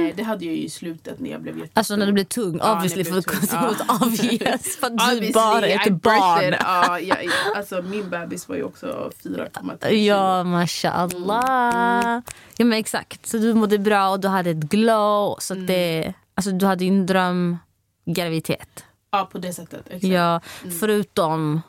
Nej, 0.03 0.13
det 0.17 0.23
hade 0.23 0.45
jag 0.45 0.55
ju 0.55 0.61
i 0.61 0.69
slutet 0.69 1.19
när 1.19 1.29
jag 1.29 1.41
blev 1.41 1.55
jättestor. 1.57 1.79
Alltså 1.79 1.95
när 1.95 2.05
du 2.05 2.11
blev 2.11 2.23
tung, 2.23 2.57
Ja, 2.63 2.75
obviously 2.75 3.03
för 3.03 3.21
tung. 3.21 3.69
ut 3.71 3.81
avges 4.01 4.77
för 4.77 4.87
att 4.87 5.21
du 5.21 5.31
bara 5.31 5.67
är 5.67 5.87
ett 5.87 6.01
barn. 6.01 6.55
Ja, 6.59 6.99
jag, 6.99 7.17
alltså 7.55 7.81
min 7.81 8.09
bebis 8.09 8.49
var 8.49 8.55
ju 8.55 8.63
också 8.63 9.11
4,3 9.23 9.89
Ja, 9.91 10.43
mashallah. 10.43 12.21
Ja 12.57 12.65
men 12.65 12.73
exakt. 12.79 13.25
Så 13.27 13.37
du 13.37 13.53
mådde 13.53 13.79
bra 13.79 14.09
och 14.09 14.19
du 14.19 14.27
hade 14.27 14.49
ett 14.49 14.57
glow. 14.57 15.35
Så 15.39 15.53
Mm. 15.53 15.65
det, 15.65 16.13
alltså 16.35 16.51
du 16.51 16.65
hade 16.65 16.85
ju 16.85 16.89
en 16.89 17.05
drömgraviditet. 17.05 18.83
Ja, 19.11 19.29
på 19.31 19.37
det 19.37 19.53
sättet. 19.53 19.81
Exakt. 19.85 20.03
Ja, 20.03 20.41
Mm. 20.63 20.77
förutom... 20.79 21.61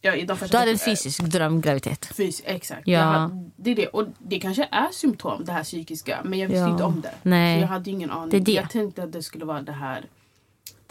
Ja, 0.00 0.14
i 0.14 0.24
de 0.26 0.36
Du 0.50 0.56
hade 0.56 0.70
en 0.70 0.78
fysisk 0.78 1.20
drömgraviditet. 1.22 2.04
Fys, 2.04 2.42
exakt. 2.44 2.88
Ja. 2.88 3.00
Hade, 3.00 3.50
det, 3.56 3.70
är 3.70 3.74
det. 3.74 3.86
Och 3.86 4.04
det 4.18 4.38
kanske 4.40 4.68
är 4.70 4.88
symptom, 4.92 5.44
det 5.44 5.52
här 5.52 5.64
psykiska. 5.64 6.20
Men 6.24 6.38
jag 6.38 6.48
visste 6.48 6.58
Ja. 6.60 6.70
inte 6.70 6.84
om 6.84 7.00
det. 7.00 7.14
Nej. 7.22 7.58
Så 7.58 7.62
jag 7.62 7.68
hade 7.68 7.90
ingen 7.90 8.10
aning. 8.10 8.30
Det 8.30 8.40
det. 8.40 8.52
Jag 8.52 8.70
tänkte 8.70 9.02
att 9.02 9.12
det 9.12 9.22
skulle 9.22 9.44
vara 9.44 9.62
det 9.62 9.72
här 9.72 10.04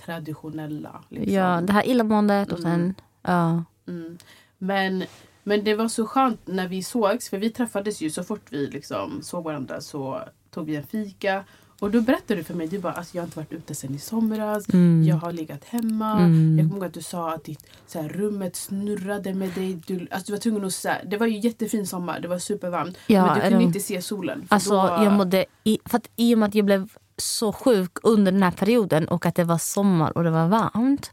traditionella. 0.05 1.03
Liksom. 1.09 1.33
Ja, 1.33 1.61
det 1.61 1.73
här 1.73 1.87
illamåendet 1.87 2.51
och 2.51 2.59
sen... 2.59 2.95
Ja. 3.21 3.63
Mm. 3.87 4.17
Men, 4.57 5.03
men 5.43 5.63
det 5.63 5.75
var 5.75 5.87
så 5.87 6.07
skönt 6.07 6.39
när 6.47 6.67
vi 6.67 6.83
sågs. 6.83 7.29
För 7.29 7.37
vi 7.37 7.49
träffades 7.49 8.01
ju 8.01 8.09
så 8.09 8.23
fort 8.23 8.45
vi 8.49 8.67
liksom 8.67 9.21
såg 9.23 9.43
varandra 9.43 9.81
så 9.81 10.21
tog 10.51 10.65
vi 10.65 10.75
en 10.75 10.87
fika. 10.87 11.43
Och 11.79 11.91
då 11.91 12.01
berättade 12.01 12.35
du 12.35 12.43
för 12.43 12.53
mig, 12.53 12.67
du 12.67 12.79
bara 12.79 12.93
alltså 12.93 13.17
jag 13.17 13.21
har 13.21 13.25
inte 13.27 13.39
varit 13.39 13.51
ute 13.53 13.75
sen 13.75 13.95
i 13.95 13.99
somras. 13.99 14.69
Mm. 14.73 15.03
Jag 15.03 15.15
har 15.15 15.31
legat 15.31 15.63
hemma. 15.65 16.11
Mm. 16.19 16.57
Jag 16.59 16.67
kommer 16.69 16.75
ihåg 16.77 16.85
att 16.85 16.93
du 16.93 17.01
sa 17.01 17.33
att 17.33 17.43
ditt, 17.43 17.65
så 17.87 18.01
här, 18.01 18.09
rummet 18.09 18.55
snurrade 18.55 19.33
med 19.33 19.49
dig. 19.49 19.81
Du, 19.87 20.07
alltså, 20.11 20.25
du 20.25 20.31
var 20.33 20.39
tvungen 20.39 20.65
att 20.65 20.73
så 20.73 20.89
här, 20.89 21.03
Det 21.05 21.17
var 21.17 21.27
ju 21.27 21.37
jättefin 21.39 21.87
sommar, 21.87 22.19
det 22.19 22.27
var 22.27 22.39
supervarmt. 22.39 22.97
Ja, 23.07 23.25
men 23.25 23.35
du 23.35 23.41
kunde 23.41 23.57
de- 23.57 23.63
inte 23.63 23.79
se 23.79 24.01
solen. 24.01 24.45
Alltså 24.49 24.69
då- 24.69 25.03
jag 25.03 25.13
mådde... 25.13 25.45
I, 25.63 25.79
för 25.85 25.97
att, 25.97 26.09
I 26.15 26.35
och 26.35 26.39
med 26.39 26.47
att 26.49 26.55
jag 26.55 26.65
blev 26.65 26.89
så 27.17 27.53
sjuk 27.53 27.91
under 28.03 28.31
den 28.31 28.43
här 28.43 28.51
perioden 28.51 29.07
och 29.07 29.25
att 29.25 29.35
det 29.35 29.43
var 29.43 29.57
sommar 29.57 30.17
och 30.17 30.23
det 30.23 30.29
var 30.31 30.47
varmt. 30.47 31.11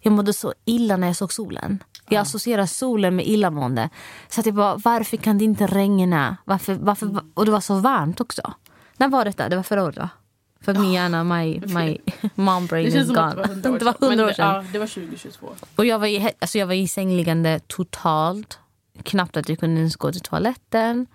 Jag 0.00 0.12
mådde 0.12 0.32
så 0.32 0.54
illa 0.64 0.96
när 0.96 1.06
jag 1.06 1.16
såg 1.16 1.32
solen. 1.32 1.78
Jag 2.08 2.20
associerar 2.20 2.66
solen 2.66 3.16
med 3.16 3.26
illamående. 3.26 3.90
Så 4.28 4.40
att 4.40 4.46
jag 4.46 4.54
bara, 4.54 4.76
varför 4.76 5.16
kan 5.16 5.38
det 5.38 5.44
inte 5.44 5.66
regna? 5.66 6.36
Varför, 6.44 6.74
varför, 6.74 7.06
Mm. 7.06 7.30
Och 7.34 7.44
det 7.44 7.50
var 7.50 7.60
så 7.60 7.74
varmt 7.74 8.20
också. 8.20 8.42
När 8.98 9.08
var 9.08 9.24
detta? 9.24 9.48
Det 9.48 9.56
var 9.56 9.62
förra 9.62 9.84
året 9.84 9.96
va? 9.96 10.10
För 10.60 10.74
min 10.74 10.92
hjärna, 10.92 11.24
my, 11.24 11.60
my 11.66 11.98
mom 12.34 12.66
brain 12.66 12.90
det 12.90 12.98
is 12.98 13.08
gone. 13.08 13.34
det 13.34 13.84
var 13.84 14.08
hundra 14.08 14.26
år 14.26 14.32
sedan. 14.32 14.66
det 14.72 14.78
var 14.78 14.86
2022. 14.86 15.48
Och 15.76 15.86
jag 15.86 15.98
var, 15.98 16.06
i, 16.06 16.30
alltså 16.38 16.58
jag 16.58 16.66
var 16.66 16.74
i 16.74 16.88
sängliggande 16.88 17.60
totalt. 17.66 18.58
Knappt 19.02 19.36
att 19.36 19.48
jag 19.48 19.58
kunde 19.58 19.78
ens 19.80 19.96
gå 19.96 20.12
till 20.12 20.20
toaletten. 20.20 21.06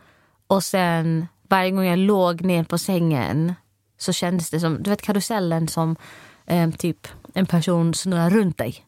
Och 0.47 0.63
sen 0.63 1.27
varje 1.49 1.71
gång 1.71 1.85
jag 1.85 1.99
låg 1.99 2.41
ner 2.41 2.63
på 2.63 2.77
sängen 2.77 3.53
så 3.97 4.13
kändes 4.13 4.49
det 4.49 4.59
som, 4.59 4.83
du 4.83 4.89
vet 4.89 5.01
karusellen 5.01 5.67
som 5.67 5.95
eh, 6.45 6.71
typ 6.71 7.07
en 7.33 7.45
person 7.45 7.93
snurrar 7.93 8.29
runt 8.29 8.57
dig. 8.57 8.85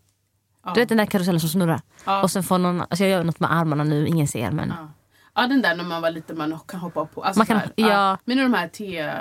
Du 0.73 0.79
vet 0.79 0.89
den 0.89 0.97
där 0.97 1.05
karusellen 1.05 1.39
som 1.39 1.49
snurrar. 1.49 1.81
Ja. 2.05 2.23
Och 2.23 2.31
sen 2.31 2.43
får 2.43 2.57
någon, 2.57 2.81
alltså 2.81 3.03
jag 3.03 3.09
gör 3.09 3.23
något 3.23 3.39
med 3.39 3.53
armarna 3.53 3.83
nu, 3.83 4.07
ingen 4.07 4.27
ser 4.27 4.51
men. 4.51 4.69
Ja. 4.69 4.89
Ja, 5.35 5.47
den 5.47 5.61
där 5.61 5.75
när 5.75 5.83
man 5.83 6.01
var 6.01 6.11
liten 6.11 6.37
man 6.37 6.59
kan 6.67 6.79
hoppa 6.79 7.05
på. 7.05 7.23
Alltså 7.23 7.39
Man 7.39 7.45
kan- 7.47 7.57
här, 7.57 7.71
ja. 7.75 8.17
Men 8.25 8.37
de 8.37 8.53
här 8.53 8.67
te 8.67 9.11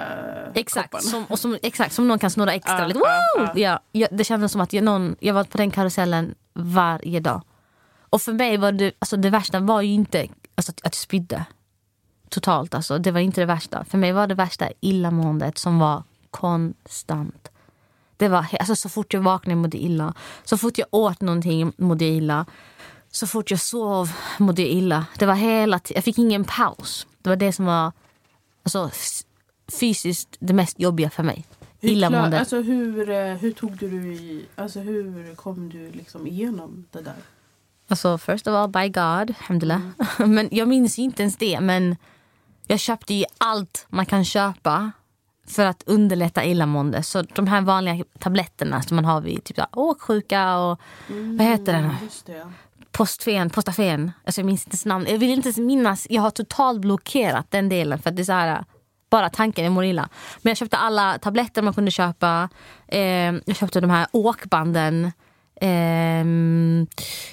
Exakt 0.61 1.03
som, 1.03 1.25
och 1.25 1.39
som, 1.39 1.59
exakt, 1.63 1.93
som 1.93 2.09
någon 2.09 2.19
kan 2.19 2.31
snurra 2.31 2.53
extra 2.55 2.79
Ja, 2.81 2.87
lite. 2.87 2.99
ja, 2.99 3.41
Woo! 3.43 3.45
ja. 3.47 3.53
Ja, 3.57 3.79
ja, 3.93 4.09
det 4.11 4.25
kändes 4.25 4.53
som 4.53 4.61
att 4.61 4.73
jag, 4.73 4.85
någon, 4.85 5.17
jag 5.21 5.35
var 5.35 5.45
på 5.45 5.59
den 5.59 5.71
karusellen 5.71 6.35
varje 6.53 7.21
dag. 7.21 7.43
Och 8.11 8.23
för 8.23 8.33
mig 8.33 8.57
var 8.57 8.73
det, 8.73 8.93
alltså 8.99 9.17
det 9.17 9.31
värsta 9.31 9.61
var 9.61 9.81
ju 9.83 9.93
inte 9.93 10.27
alltså, 10.55 10.71
att, 10.73 10.79
att 10.79 10.85
jag 10.85 10.95
spydde. 10.95 11.45
Totalt 12.29 12.75
alltså, 12.75 12.99
det 12.99 13.11
var 13.11 13.21
inte 13.21 13.41
det 13.41 13.47
värsta. 13.47 13.85
För 13.85 13.99
mig 13.99 14.13
var 14.13 14.27
det 14.27 14.35
värsta 14.35 14.69
illamåendet 14.81 15.59
som 15.59 15.79
var 15.79 16.03
konstant. 16.31 17.49
Det 18.17 18.29
var, 18.29 18.47
alltså, 18.61 18.77
så 18.77 18.89
fort 18.89 19.13
jag 19.15 19.21
vaknade 19.21 19.57
mådde 19.57 19.77
jag 19.77 19.85
illa. 19.85 20.15
Så 20.45 20.59
fort 20.59 20.79
jag 20.79 20.87
åt 20.91 21.21
någonting 21.21 21.73
mådde 21.77 22.05
jag 22.05 22.15
illa. 22.15 22.47
Så 23.15 23.27
fort 23.27 23.51
jag 23.51 23.61
sov 23.61 24.13
mådde 24.39 24.63
jag 24.63 24.71
illa. 24.71 25.07
Det 25.19 25.27
var 25.27 25.35
hela 25.35 25.81
jag 25.89 26.05
fick 26.05 26.19
ingen 26.19 26.45
paus. 26.45 27.07
Det 27.23 27.29
var 27.29 27.37
det 27.37 27.53
som 27.53 27.65
var 27.65 27.93
alltså, 28.63 28.91
fysiskt 29.81 30.37
det 30.39 30.53
mest 30.53 30.81
jobbiga 30.81 31.11
för 31.11 31.23
mig. 31.23 31.45
Hur, 31.81 31.89
klar, 31.89 31.97
Illamående. 31.97 32.39
alltså, 32.39 32.61
hur, 32.63 33.11
eh, 33.11 33.35
hur 33.35 33.53
tog 33.53 33.77
du 33.77 34.15
i, 34.15 34.47
alltså 34.57 34.81
hur 34.81 35.35
kom 35.35 35.69
du 35.69 35.91
liksom 35.91 36.27
igenom 36.27 36.87
det 36.91 37.01
där? 37.01 37.15
Alltså 37.89 38.19
first 38.19 38.47
of 38.47 38.55
all, 38.55 38.69
by 38.69 38.89
God, 38.89 39.35
alhamdulillah. 39.39 39.81
Men 40.19 40.49
jag 40.53 40.69
minns 40.69 40.99
inte 40.99 41.23
ens 41.23 41.37
det. 41.37 41.61
Men 41.61 41.97
jag 42.67 42.81
köpte 42.81 43.15
ju 43.15 43.25
allt 43.39 43.87
man 43.89 44.07
kan 44.07 44.25
köpa 44.25 44.93
för 45.47 45.67
att 45.67 45.83
underlätta 45.87 46.45
illamående. 46.45 47.03
Så 47.03 47.23
de 47.23 47.47
här 47.47 47.61
vanliga 47.61 48.05
tabletterna 48.19 48.83
som 48.83 48.97
man 48.97 49.05
har 49.05 49.21
vid 49.21 49.45
typ 49.45 49.59
åksjuka 49.73 50.57
och 50.57 50.81
vad 51.09 51.47
heter 51.47 51.73
den? 51.73 51.85
Mm, 51.85 51.97
Just 52.05 52.27
det. 52.27 52.53
Postfen, 52.93 53.51
Postafen. 53.51 54.13
Alltså 54.25 54.41
jag 54.41 54.47
minns 54.47 54.65
inte 54.65 54.75
ens 54.75 54.85
namn. 54.85 55.07
Jag 55.09 55.19
vill 55.19 55.31
inte 55.31 55.49
ens 55.49 55.59
minnas. 55.59 56.07
Jag 56.11 56.23
har 56.23 56.31
totalt 56.31 56.81
blockerat 56.81 57.51
den 57.51 57.69
delen 57.69 57.99
för 57.99 58.11
att 58.11 58.17
det 58.17 58.23
är 58.23 58.25
så 58.25 58.33
här 58.33 58.65
bara 59.11 59.31
tanken, 59.31 59.65
jag 59.65 59.73
mår 59.73 59.85
illa. 59.85 60.09
Men 60.43 60.51
jag 60.51 60.57
köpte 60.57 60.77
alla 60.77 61.19
tabletter 61.19 61.63
man 61.63 61.75
kunde 61.75 61.91
köpa. 61.91 62.49
Eh, 62.89 63.01
jag 63.45 63.57
köpte 63.57 63.81
de 63.81 63.91
här 63.91 64.07
åkbanden. 64.13 65.13
Eh, 65.61 66.25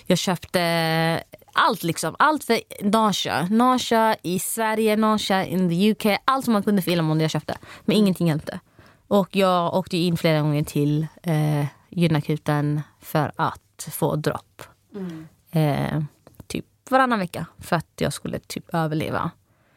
jag 0.05 0.17
köpte 0.17 1.23
allt 1.53 1.83
liksom. 1.83 2.15
Allt 2.19 2.43
för 2.43 2.59
nausea. 2.81 3.47
Nausea 3.49 4.15
i 4.23 4.39
Sverige, 4.39 4.95
nausea 4.95 5.45
in 5.45 5.69
the 5.69 5.91
UK. 5.91 6.19
Allt 6.25 6.45
som 6.45 6.53
man 6.53 6.63
kunde 6.63 6.81
för 6.81 6.91
illamående 6.91 7.23
jag 7.23 7.31
köpte. 7.31 7.57
Men 7.85 7.97
ingenting 7.97 8.27
hjälpte. 8.27 8.59
Och 9.07 9.35
jag 9.35 9.73
åkte 9.73 9.97
in 9.97 10.17
flera 10.17 10.41
gånger 10.41 10.63
till 10.63 11.07
eh, 11.23 11.65
gynakuten 11.89 12.81
för 13.01 13.31
att 13.35 13.89
få 13.91 14.15
dropp 14.15 14.63
Mm 14.95 15.27
eh, 15.51 16.03
typ 16.47 16.65
varannan 16.89 17.19
vecka 17.19 17.45
för 17.59 17.75
att 17.75 17.91
jag 17.97 18.13
skulle 18.13 18.39
typ 18.39 18.73
överleva. 18.73 19.31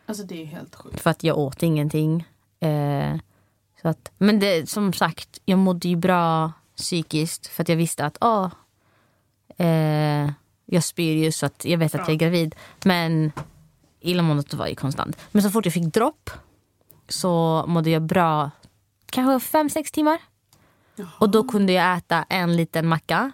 Alltså 0.07 0.25
det 0.25 0.43
är 0.43 0.47
helt 0.47 0.75
sjukt. 0.75 1.01
För 1.01 1.11
att 1.11 1.25
jag 1.25 1.39
åt 1.39 1.63
ingenting. 1.63 2.27
Eh, 2.61 3.17
så 3.83 3.89
att, 3.89 4.11
men 4.19 4.41
det, 4.41 4.69
som 4.71 4.93
sagt, 4.93 5.41
jag 5.45 5.59
mådde 5.59 5.89
ju 5.89 5.97
bra 5.97 6.53
psykiskt 6.77 7.47
för 7.47 7.63
att 7.63 7.69
jag 7.69 7.77
visste 7.77 8.07
att 8.07 8.19
åh, 8.21 8.49
eh, 9.57 10.31
jag 10.65 10.85
spyr 10.85 11.25
ju 11.25 11.33
så 11.33 11.47
att 11.47 11.65
jag 11.65 11.79
vet 11.79 11.95
att 11.95 12.01
jag 12.01 12.11
är 12.11 12.19
gravid. 12.19 12.55
Men 12.85 13.33
illamåendet 14.01 14.55
var 14.55 14.67
ju 14.67 14.75
konstant. 14.75 15.17
Men 15.33 15.43
så 15.43 15.51
fort 15.51 15.65
jag 15.65 15.75
fick 15.75 15.95
dropp 15.95 16.31
så 17.09 17.65
mådde 17.69 17.91
jag 17.91 18.03
bra 18.03 18.51
kanske 19.07 19.49
fem 19.49 19.71
sex 19.71 19.93
timmar. 19.93 20.19
Och 21.19 21.31
då 21.31 21.49
kunde 21.49 21.73
jag 21.73 21.97
äta 21.97 22.23
en 22.29 22.57
liten 22.57 22.87
macka. 22.87 23.33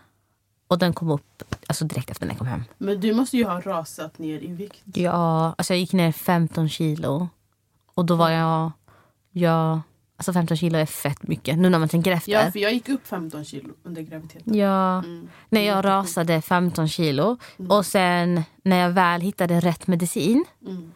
Och 0.71 0.79
den 0.79 0.93
kom 0.93 1.11
upp 1.11 1.43
alltså 1.67 1.85
direkt 1.85 2.11
efter 2.11 2.27
när 2.27 2.33
jag 2.33 2.39
kom 2.39 2.47
hem. 2.47 2.65
Men 2.79 3.01
du 3.01 3.15
måste 3.15 3.37
ju 3.37 3.45
ha 3.45 3.61
rasat 3.61 4.19
ner 4.19 4.39
i 4.45 4.47
vikt. 4.47 4.83
Ja, 4.85 5.55
alltså 5.59 5.73
jag 5.75 5.81
gick 5.81 5.93
ner 5.93 6.13
15 6.13 6.69
kilo. 6.69 7.29
Och 7.95 8.05
då 8.05 8.15
var 8.15 8.31
jag... 8.31 8.73
jag 9.31 9.81
alltså 10.17 10.33
15 10.33 10.57
kilo 10.57 10.79
är 10.79 10.87
fett 10.87 11.23
mycket 11.23 11.59
nu 11.59 11.69
när 11.71 11.79
man 11.79 11.89
tänker 11.89 12.13
efter. 12.13 12.33
Ja, 12.33 12.51
för 12.53 12.59
jag 12.59 12.73
gick 12.73 12.89
upp 12.89 13.07
15 13.07 13.45
kilo 13.45 13.75
under 13.83 14.03
graviditeten. 14.03 14.55
Ja, 14.55 14.99
Mm. 14.99 15.29
när 15.49 15.61
jag 15.61 15.85
rasade 15.85 16.43
15 16.43 16.89
kilo. 16.89 17.37
Och 17.69 17.87
sen 17.87 18.43
när 18.63 18.77
jag 18.77 18.91
väl 18.91 19.21
hittade 19.21 19.61
rätt 19.61 19.87
medicin 19.87 20.45
Mm. 20.67 20.93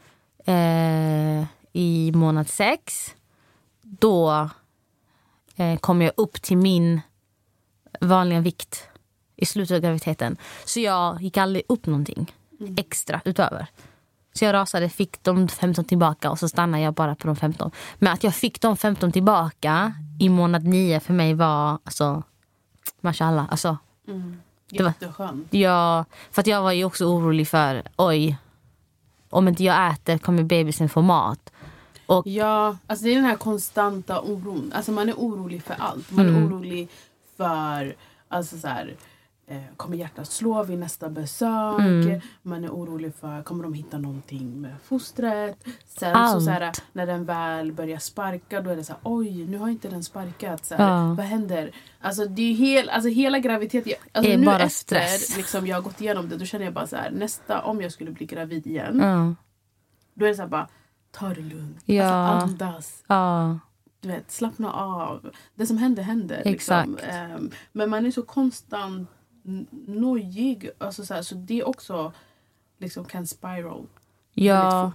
eh, 1.40 1.46
i 1.72 2.12
månad 2.14 2.48
sex. 2.48 3.14
Då 3.82 4.48
eh, 5.56 5.78
kom 5.78 6.02
jag 6.02 6.12
upp 6.16 6.42
till 6.42 6.56
min 6.56 7.00
vanliga 8.00 8.40
vikt 8.40 8.88
i 9.44 9.46
slutet 9.46 9.74
av 9.74 9.80
graviditeten. 9.80 10.36
Så 10.64 10.80
jag 10.80 11.22
gick 11.22 11.36
aldrig 11.36 11.64
upp 11.68 11.86
någonting 11.86 12.32
extra 12.76 13.20
utöver. 13.24 13.66
Så 14.32 14.44
jag 14.44 14.52
rasade, 14.52 14.88
fick 14.88 15.22
de 15.22 15.48
15 15.48 15.84
tillbaka 15.84 16.30
och 16.30 16.38
så 16.38 16.48
stannade 16.48 16.82
jag 16.82 16.94
bara 16.94 17.14
på 17.14 17.26
de 17.26 17.36
15. 17.36 17.70
Men 17.98 18.12
att 18.12 18.24
jag 18.24 18.34
fick 18.34 18.60
de 18.60 18.76
15 18.76 19.12
tillbaka 19.12 19.92
i 20.20 20.28
månad 20.28 20.64
9 20.64 21.00
för 21.00 21.12
mig 21.12 21.34
var 21.34 21.78
alltså 21.84 22.22
mashallah. 23.00 23.44
Alltså, 23.50 23.78
Mm. 24.08 24.36
Det 24.70 24.82
var- 24.82 24.90
Jätteskönt. 25.00 25.46
jag, 25.54 26.04
för 26.30 26.40
att 26.40 26.46
jag 26.46 26.62
var 26.62 26.72
ju 26.72 26.84
också 26.84 27.04
orolig 27.04 27.48
för 27.48 27.82
oj, 27.96 28.36
om 29.30 29.48
inte 29.48 29.64
jag 29.64 29.92
äter 29.92 30.18
kommer 30.18 30.42
bebisen 30.42 30.88
få 30.88 31.02
mat. 31.02 31.52
Och 32.06 32.26
Ja, 32.26 32.76
alltså 32.86 33.04
det 33.04 33.10
är 33.10 33.14
den 33.14 33.24
här 33.24 33.36
konstanta 33.36 34.20
oron. 34.20 34.72
Alltså 34.74 34.92
man 34.92 35.08
är 35.08 35.12
orolig 35.14 35.62
för 35.62 35.74
allt. 35.78 36.10
Man 36.10 36.28
Mm. 36.28 36.42
är 36.42 36.48
orolig 36.48 36.88
för 37.36 37.96
alltså 38.28 38.58
så 38.58 38.68
här, 38.68 38.94
kommer 39.76 39.96
hjärtat 39.96 40.26
slå 40.30 40.62
vid 40.62 40.78
nästa 40.78 41.08
besök? 41.08 41.78
Mm. 41.80 42.20
Man 42.42 42.64
är 42.64 42.68
orolig 42.70 43.14
för 43.14 43.42
kommer 43.42 43.62
de 43.64 43.74
hitta 43.74 43.98
någonting 43.98 44.60
med 44.60 44.74
fostret? 44.84 45.64
Sen 45.86 46.12
så, 46.14 46.18
Allt. 46.18 46.44
så 46.44 46.50
här, 46.50 46.72
när 46.92 47.06
den 47.06 47.24
väl 47.24 47.72
börjar 47.72 47.98
sparka 47.98 48.60
då 48.60 48.70
är 48.70 48.76
det 48.76 48.84
så 48.84 48.92
här, 48.92 49.00
oj 49.02 49.46
nu 49.46 49.58
har 49.58 49.68
inte 49.68 49.88
den 49.88 50.04
sparkat. 50.04 50.64
Så 50.64 50.74
här, 50.74 50.88
Ja. 51.08 51.14
Vad 51.14 51.26
händer? 51.26 51.70
Alltså, 52.00 52.24
det 52.26 52.42
är 52.42 52.54
hel, 52.54 52.88
alltså 52.88 53.08
hela 53.08 53.38
graviditeten. 53.38 53.92
Alltså, 54.12 54.32
Är 54.32 54.38
nu 54.38 54.46
bara 54.46 54.58
efter 54.62 54.96
stress. 55.06 55.36
liksom, 55.36 55.66
jag 55.66 55.76
har 55.76 55.82
gått 55.82 56.00
igenom 56.00 56.28
det 56.28 56.36
då 56.36 56.44
känner 56.44 56.64
jag 56.64 56.74
bara 56.74 56.86
så 56.86 56.96
här, 56.96 57.10
nästa 57.10 57.62
om 57.62 57.80
jag 57.82 57.92
skulle 57.92 58.10
bli 58.10 58.26
gravid 58.26 58.66
igen 58.66 58.98
Ja. 59.02 59.34
då 60.14 60.24
är 60.24 60.28
det 60.28 60.34
så 60.34 60.42
här 60.42 60.48
bara 60.48 60.68
ta 61.10 61.28
det 61.28 61.40
lugnt. 61.40 61.78
Ja. 61.84 62.04
Alltså, 62.04 62.46
andas 62.48 63.04
Ja. 63.06 63.58
du 64.00 64.08
vet, 64.08 64.30
slappna 64.30 64.72
av. 64.72 65.30
Det 65.54 65.66
som 65.66 65.78
händer 65.78 66.02
händer. 66.02 66.42
Liksom. 66.44 66.94
Exakt. 66.94 67.14
Ehm, 67.14 67.50
men 67.72 67.90
man 67.90 68.06
är 68.06 68.10
så 68.10 68.22
konstant 68.22 69.08
nojig. 69.86 70.70
Alltså, 70.78 71.04
så, 71.06 71.14
här, 71.14 71.22
så 71.22 71.34
det 71.34 71.64
också 71.64 72.12
liksom 72.78 73.04
kan 73.04 73.26
spiral 73.26 73.86
ja. 74.34 74.92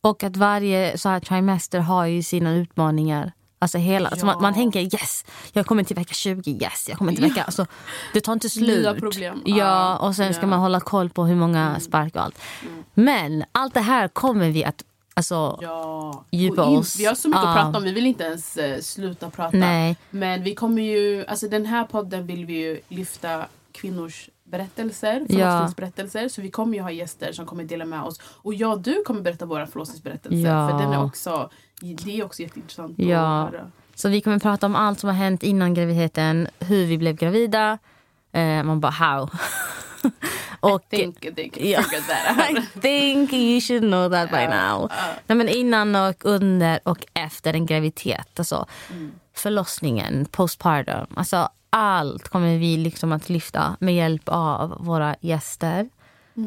Och 0.00 0.22
att 0.24 0.36
varje 0.36 0.98
så 0.98 1.08
här 1.08 1.20
trimester 1.20 1.78
har 1.78 2.06
ju 2.06 2.22
sina 2.22 2.52
utmaningar. 2.54 3.32
Alltså 3.58 3.78
hela, 3.78 4.08
alltså 4.08 4.26
man, 4.26 4.34
Ja. 4.34 4.40
man 4.42 4.54
tänker 4.54 4.80
yes, 4.80 5.24
jag 5.52 5.66
kommer 5.66 5.84
till 5.84 5.96
vecka 5.96 6.14
20, 6.14 6.50
yes, 6.50 6.86
jag 6.88 6.98
kommer 6.98 7.12
till 7.12 7.22
vecka... 7.22 7.42
Alltså, 7.44 7.66
det 8.12 8.20
tar 8.20 8.32
inte 8.32 8.48
slut. 8.48 8.68
Nya 8.78 8.94
problem. 8.94 9.42
Ja, 9.44 9.56
Ja. 9.56 9.96
och 9.96 10.16
sen 10.16 10.34
ska 10.34 10.42
Ja. 10.42 10.46
man 10.46 10.58
hålla 10.60 10.80
koll 10.80 11.10
på 11.10 11.24
hur 11.24 11.34
många 11.36 11.80
spark 11.80 12.16
och 12.16 12.22
allt. 12.22 12.38
Men 12.94 13.44
allt 13.52 13.74
det 13.74 13.80
här 13.80 14.08
kommer 14.08 14.50
vi 14.50 14.64
att... 14.64 14.84
Alltså, 15.14 15.58
Ja. 15.62 16.24
Djupa 16.30 16.64
in- 16.64 16.76
oss. 16.78 16.98
Vi 17.00 17.04
har 17.04 17.14
så 17.14 17.28
mycket 17.28 17.42
Ja. 17.42 17.48
att 17.48 17.56
prata 17.64 17.78
om. 17.78 17.84
Vi 17.84 17.92
vill 17.92 18.06
inte 18.06 18.24
ens 18.24 18.56
eh, 18.56 18.80
sluta 18.80 19.30
prata. 19.30 19.56
nej. 19.56 19.96
Men 20.10 20.42
vi 20.42 20.54
kommer 20.54 20.82
ju, 20.82 21.24
alltså 21.26 21.48
den 21.48 21.66
här 21.66 21.84
podden 21.84 22.26
vill 22.26 22.46
vi 22.46 22.52
ju 22.54 22.80
lyfta 22.88 23.46
kvinnors 23.72 24.28
berättelser, 24.44 25.26
Ja. 25.28 25.36
förlossningsberättelser. 25.38 26.28
Så 26.28 26.42
vi 26.42 26.50
kommer 26.50 26.74
ju 26.76 26.82
ha 26.82 26.90
gäster 26.90 27.32
som 27.32 27.46
kommer 27.46 27.64
dela 27.64 27.84
med 27.84 28.02
oss. 28.02 28.20
Och 28.24 28.54
jag 28.54 28.72
och 28.72 28.80
du 28.80 29.02
kommer 29.02 29.20
berätta 29.20 29.46
våra 29.46 29.66
förlossningsberättelser. 29.66 30.48
Ja. 30.48 30.68
För 30.68 30.78
den 30.78 30.92
är 30.92 31.04
också, 31.04 31.50
det 31.80 32.20
är 32.20 32.24
också 32.24 32.42
jätteintressant 32.42 32.94
Ja. 32.98 33.42
att 33.42 33.52
höra. 33.52 33.70
Så 33.94 34.08
vi 34.08 34.20
kommer 34.20 34.38
prata 34.38 34.66
om 34.66 34.76
allt 34.76 35.00
som 35.00 35.08
har 35.08 35.14
hänt 35.16 35.42
innan 35.42 35.74
graviditeten, 35.74 36.48
hur 36.58 36.86
vi 36.86 36.98
blev 36.98 37.16
gravida. 37.16 37.78
Eh, 38.32 38.62
man 38.62 38.80
bara 38.80 38.92
how? 38.92 39.28
och, 40.60 40.88
Think 40.88 41.20
they 41.20 41.48
can 41.50 41.66
Ja. 41.68 41.82
that 41.82 42.50
out. 42.50 42.58
I 42.58 42.80
think 42.80 43.32
you 43.32 43.60
should 43.60 43.82
know 43.82 44.10
that 44.10 44.30
by 44.30 44.46
now. 44.56 44.90
Nej, 45.26 45.38
men 45.38 45.48
innan 45.48 45.96
och 45.96 46.24
under 46.24 46.80
och 46.84 46.98
efter 47.14 47.54
en 47.54 47.66
graviditet. 47.66 48.38
Alltså, 48.38 48.66
Förlossningen, 49.34 50.24
postpartum. 50.30 51.06
Alltså, 51.14 51.48
allt 51.76 52.28
kommer 52.28 52.58
vi 52.58 52.76
liksom 52.76 53.12
att 53.12 53.28
lyfta 53.28 53.76
med 53.80 53.94
hjälp 53.94 54.22
av 54.26 54.84
våra 54.84 55.16
gäster. 55.20 55.88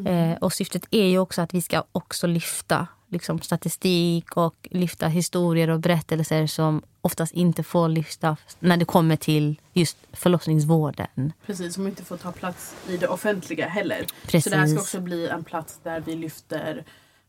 Eh, 0.06 0.38
och 0.42 0.54
syftet 0.54 0.88
är 0.92 1.06
ju 1.06 1.20
också 1.20 1.42
att 1.42 1.54
vi 1.54 1.62
ska 1.62 1.84
också 1.92 2.28
lyfta 2.28 2.88
liksom, 3.10 3.40
statistik 3.42 4.38
och 4.38 4.68
lyfta 4.72 5.08
historier 5.08 5.70
och 5.70 5.80
berättelser 5.80 6.48
som 6.48 6.82
oftast 7.02 7.34
inte 7.34 7.64
får 7.64 7.90
lyfta 7.90 8.38
när 8.60 8.78
det 8.78 8.86
kommer 8.86 9.16
till 9.16 9.56
just 9.74 9.98
förlossningsvården. 10.14 11.34
Precis, 11.46 11.74
som 11.74 11.88
inte 11.88 12.04
får 12.06 12.18
ta 12.18 12.32
plats 12.32 12.76
i 12.90 12.98
det 12.98 13.08
offentliga 13.08 13.68
heller. 13.68 14.06
Precis. 14.26 14.44
Så 14.44 14.50
det 14.50 14.56
här 14.56 14.68
ska 14.68 14.80
också 14.80 15.00
bli 15.00 15.28
en 15.28 15.44
plats 15.44 15.80
där 15.84 16.00
vi 16.06 16.16
lyfter 16.16 16.84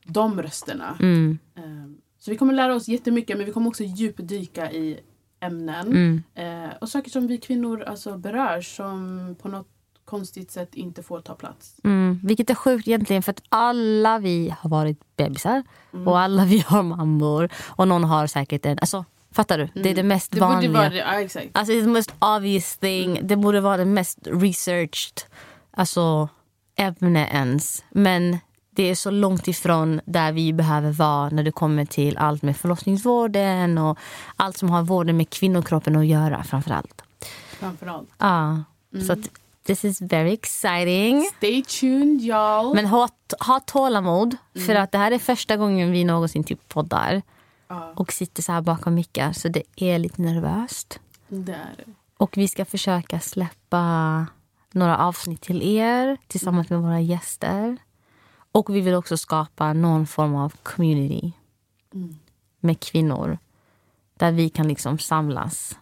de 0.04 0.42
rösterna. 0.42 0.96
Mm, 1.00 1.38
Ehm, 1.56 1.96
Så 2.18 2.30
vi 2.30 2.37
kommer 2.37 2.54
lära 2.54 2.74
oss 2.74 2.88
jättemycket 2.88 3.37
men 3.37 3.46
vi 3.46 3.52
kommer 3.52 3.68
också 3.68 3.85
djupdyka 3.85 4.72
i 4.72 5.00
ämnen. 5.40 5.87
mm, 5.87 6.22
Eh, 6.35 6.70
och 6.81 6.88
saker 6.88 7.11
som 7.11 7.27
vi 7.27 7.38
kvinnor 7.38 7.83
alltså 7.83 8.16
berör 8.18 8.61
som 8.61 9.37
på 9.42 9.49
något 9.49 9.66
konstigt 10.05 10.51
sätt 10.51 10.75
inte 10.75 11.03
får 11.03 11.20
ta 11.20 11.35
plats. 11.35 11.75
mm. 11.85 12.20
Vilket 12.25 12.51
är 12.51 12.55
sjukt 12.55 12.88
egentligen 12.88 13.22
för 13.22 13.31
att 13.33 13.42
alla 13.49 14.18
vi 14.18 14.55
har 14.61 14.70
varit 14.70 15.16
bebisar 15.16 15.62
och 16.07 16.18
alla 16.18 16.44
vi 16.44 16.59
har 16.66 16.83
mammor 16.83 17.49
och 17.66 17.88
någon 17.88 18.05
har 18.05 18.27
säkert 18.27 18.66
en... 18.66 18.79
Alltså, 18.79 19.05
fattar 19.33 19.59
du? 19.59 19.68
Det 19.83 19.90
är 19.90 19.94
det 19.94 20.03
mest 20.03 20.31
Det 20.33 20.40
borde 20.40 20.53
vanliga. 20.53 20.72
vara 20.72 20.88
det, 20.88 20.96
ja, 20.96 21.20
exakt. 21.20 21.46
Alltså 21.53 21.72
it's 21.72 21.83
the 21.85 21.88
most 21.90 22.14
obvious 22.18 22.77
thing. 22.77 23.20
Det 23.22 23.37
borde 23.37 23.61
vara 23.61 23.77
det 23.77 23.85
mest 23.85 24.18
researched 24.25 25.22
alltså, 25.70 26.29
ämne 26.77 27.29
ens. 27.33 27.85
Men 27.90 28.38
det 28.76 28.90
är 28.90 28.94
så 28.94 29.10
långt 29.10 29.48
ifrån 29.48 30.00
där 30.04 30.32
vi 30.32 30.52
behöver 30.52 30.92
vara 30.92 31.28
när 31.28 31.42
det 31.42 31.52
kommer 31.52 31.84
till 31.84 32.16
allt 32.16 32.42
med 32.42 32.56
förlossningsvården 32.56 33.78
och 33.78 33.98
allt 34.36 34.56
som 34.56 34.70
har 34.70 34.82
vården 34.82 35.16
med 35.16 35.30
kvinnokroppen 35.30 35.96
att 35.96 36.06
göra 36.06 36.44
framför 36.44 36.70
allt. 36.70 37.02
Framförallt. 37.58 38.08
Ja, 38.18 38.62
så 39.06 39.12
att 39.12 39.30
this 39.66 39.84
is 39.84 40.00
very 40.00 40.32
exciting. 40.32 41.22
Stay 41.36 41.62
tuned 41.62 42.20
y'all. 42.20 42.74
Men 42.74 42.86
ha, 42.86 43.08
ha 43.46 43.60
tålamod, 43.60 44.36
för 44.66 44.74
att 44.74 44.92
det 44.92 44.98
här 44.98 45.12
är 45.12 45.18
första 45.18 45.56
gången 45.56 45.92
vi 45.92 46.04
någonsin 46.04 46.44
typ 46.44 46.68
poddar 46.68 47.22
ja, 47.68 47.92
och 47.96 48.12
sitter 48.12 48.42
så 48.42 48.52
här 48.52 48.60
bakom 48.60 48.94
mickar, 48.94 49.32
så 49.32 49.48
det 49.48 49.62
är 49.76 49.98
lite 49.98 50.22
nervöst. 50.22 51.00
det 51.28 51.52
är 51.52 51.74
det. 51.76 51.92
Och 52.16 52.36
vi 52.36 52.48
ska 52.48 52.64
försöka 52.64 53.20
släppa 53.20 54.26
några 54.72 54.98
avsnitt 54.98 55.40
till 55.40 55.62
er 55.62 56.16
tillsammans 56.26 56.70
med 56.70 56.82
våra 56.82 57.00
gäster. 57.00 57.76
Och 58.52 58.74
vi 58.74 58.80
vill 58.80 58.94
också 58.94 59.16
skapa 59.16 59.72
någon 59.72 60.06
form 60.06 60.35
av 60.35 60.52
community 60.62 61.32
Mm. 61.94 62.16
med 62.61 62.80
kvinnor 62.80 63.38
där 64.16 64.32
vi 64.32 64.48
kan 64.48 64.68
liksom 64.68 64.98
samlas 64.98 65.76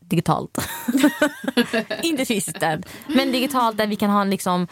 digitalt. 0.00 0.58
Inte 2.02 2.24
fysiskt, 2.24 2.62
än, 2.62 2.82
men 3.06 3.32
digitalt 3.32 3.76
där 3.76 3.86
vi 3.86 3.96
kan 3.96 4.10
ha 4.10 4.22
en 4.22 4.30
liksom 4.30 4.66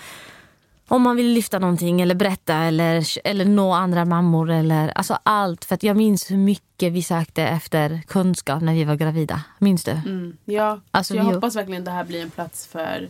om 0.88 1.02
man 1.02 1.16
vill 1.16 1.26
lyfta 1.32 1.58
någonting 1.58 2.00
eller 2.00 2.14
berätta 2.14 2.54
eller, 2.54 3.06
eller 3.28 3.44
nå 3.44 3.72
andra 3.72 4.04
mammor. 4.04 4.50
Eller, 4.50 4.88
alltså 4.88 5.18
allt. 5.22 5.64
För 5.64 5.78
Jag 5.80 5.96
minns 5.96 6.30
hur 6.30 6.36
mycket 6.36 6.92
vi 6.92 7.02
sökte 7.02 7.42
efter 7.42 8.02
kunskap 8.06 8.62
när 8.62 8.74
vi 8.74 8.84
var 8.84 8.94
gravida. 8.94 9.42
Minns 9.58 9.84
du? 9.84 9.90
Mm. 9.90 10.36
Ja, 10.44 10.80
Alltså, 10.90 11.14
så 11.14 11.18
jag 11.18 11.24
vi- 11.24 11.34
hoppas 11.34 11.56
verkligen 11.56 11.84
det 11.84 11.90
här 11.90 12.04
blir 12.04 12.22
en 12.22 12.30
plats 12.30 12.66
för 12.66 13.08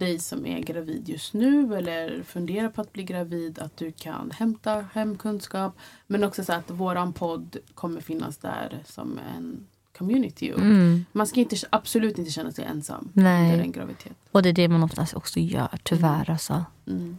dig 0.00 0.18
som 0.18 0.46
är 0.46 0.58
gravid 0.60 1.08
just 1.08 1.34
nu 1.34 1.76
eller 1.76 2.22
funderar 2.22 2.68
på 2.68 2.80
att 2.80 2.92
bli 2.92 3.02
gravid. 3.02 3.58
Att 3.58 3.76
du 3.76 3.92
kan 3.92 4.30
hämta 4.30 4.84
hem 4.92 5.18
kunskap. 5.18 5.78
Men 6.06 6.24
också 6.24 6.44
så 6.44 6.52
att 6.52 6.70
våran 6.70 7.12
podd 7.12 7.56
kommer 7.74 8.00
finnas 8.00 8.36
där 8.36 8.82
som 8.84 9.18
en 9.36 9.66
community. 9.98 10.50
Mm. 10.50 11.04
Man 11.12 11.26
ska 11.26 11.40
inte, 11.40 11.56
absolut 11.70 12.18
inte 12.18 12.30
känna 12.30 12.52
sig 12.52 12.64
ensam 12.64 13.08
Nej. 13.12 13.52
under 13.52 13.64
en 13.64 13.72
graviditet. 13.72 14.12
Och 14.30 14.42
det 14.42 14.48
är 14.48 14.52
det 14.52 14.68
man 14.68 14.82
oftast 14.82 15.14
också 15.14 15.40
gör, 15.40 15.78
tyvärr. 15.82 16.30
Alltså. 16.30 16.64
Mm. 16.86 17.18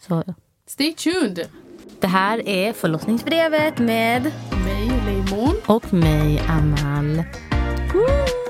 Så, 0.00 0.24
Stay 0.66 0.92
tuned! 0.92 1.48
det 2.00 2.06
här 2.06 2.48
är 2.48 2.72
förlossningsbrevet 2.72 3.78
med 3.78 4.22
Mig, 4.64 4.88
Leimon. 5.06 5.54
och 5.66 5.94
mig, 5.94 6.38
Amal. 6.48 7.16
Woo! 7.94 8.41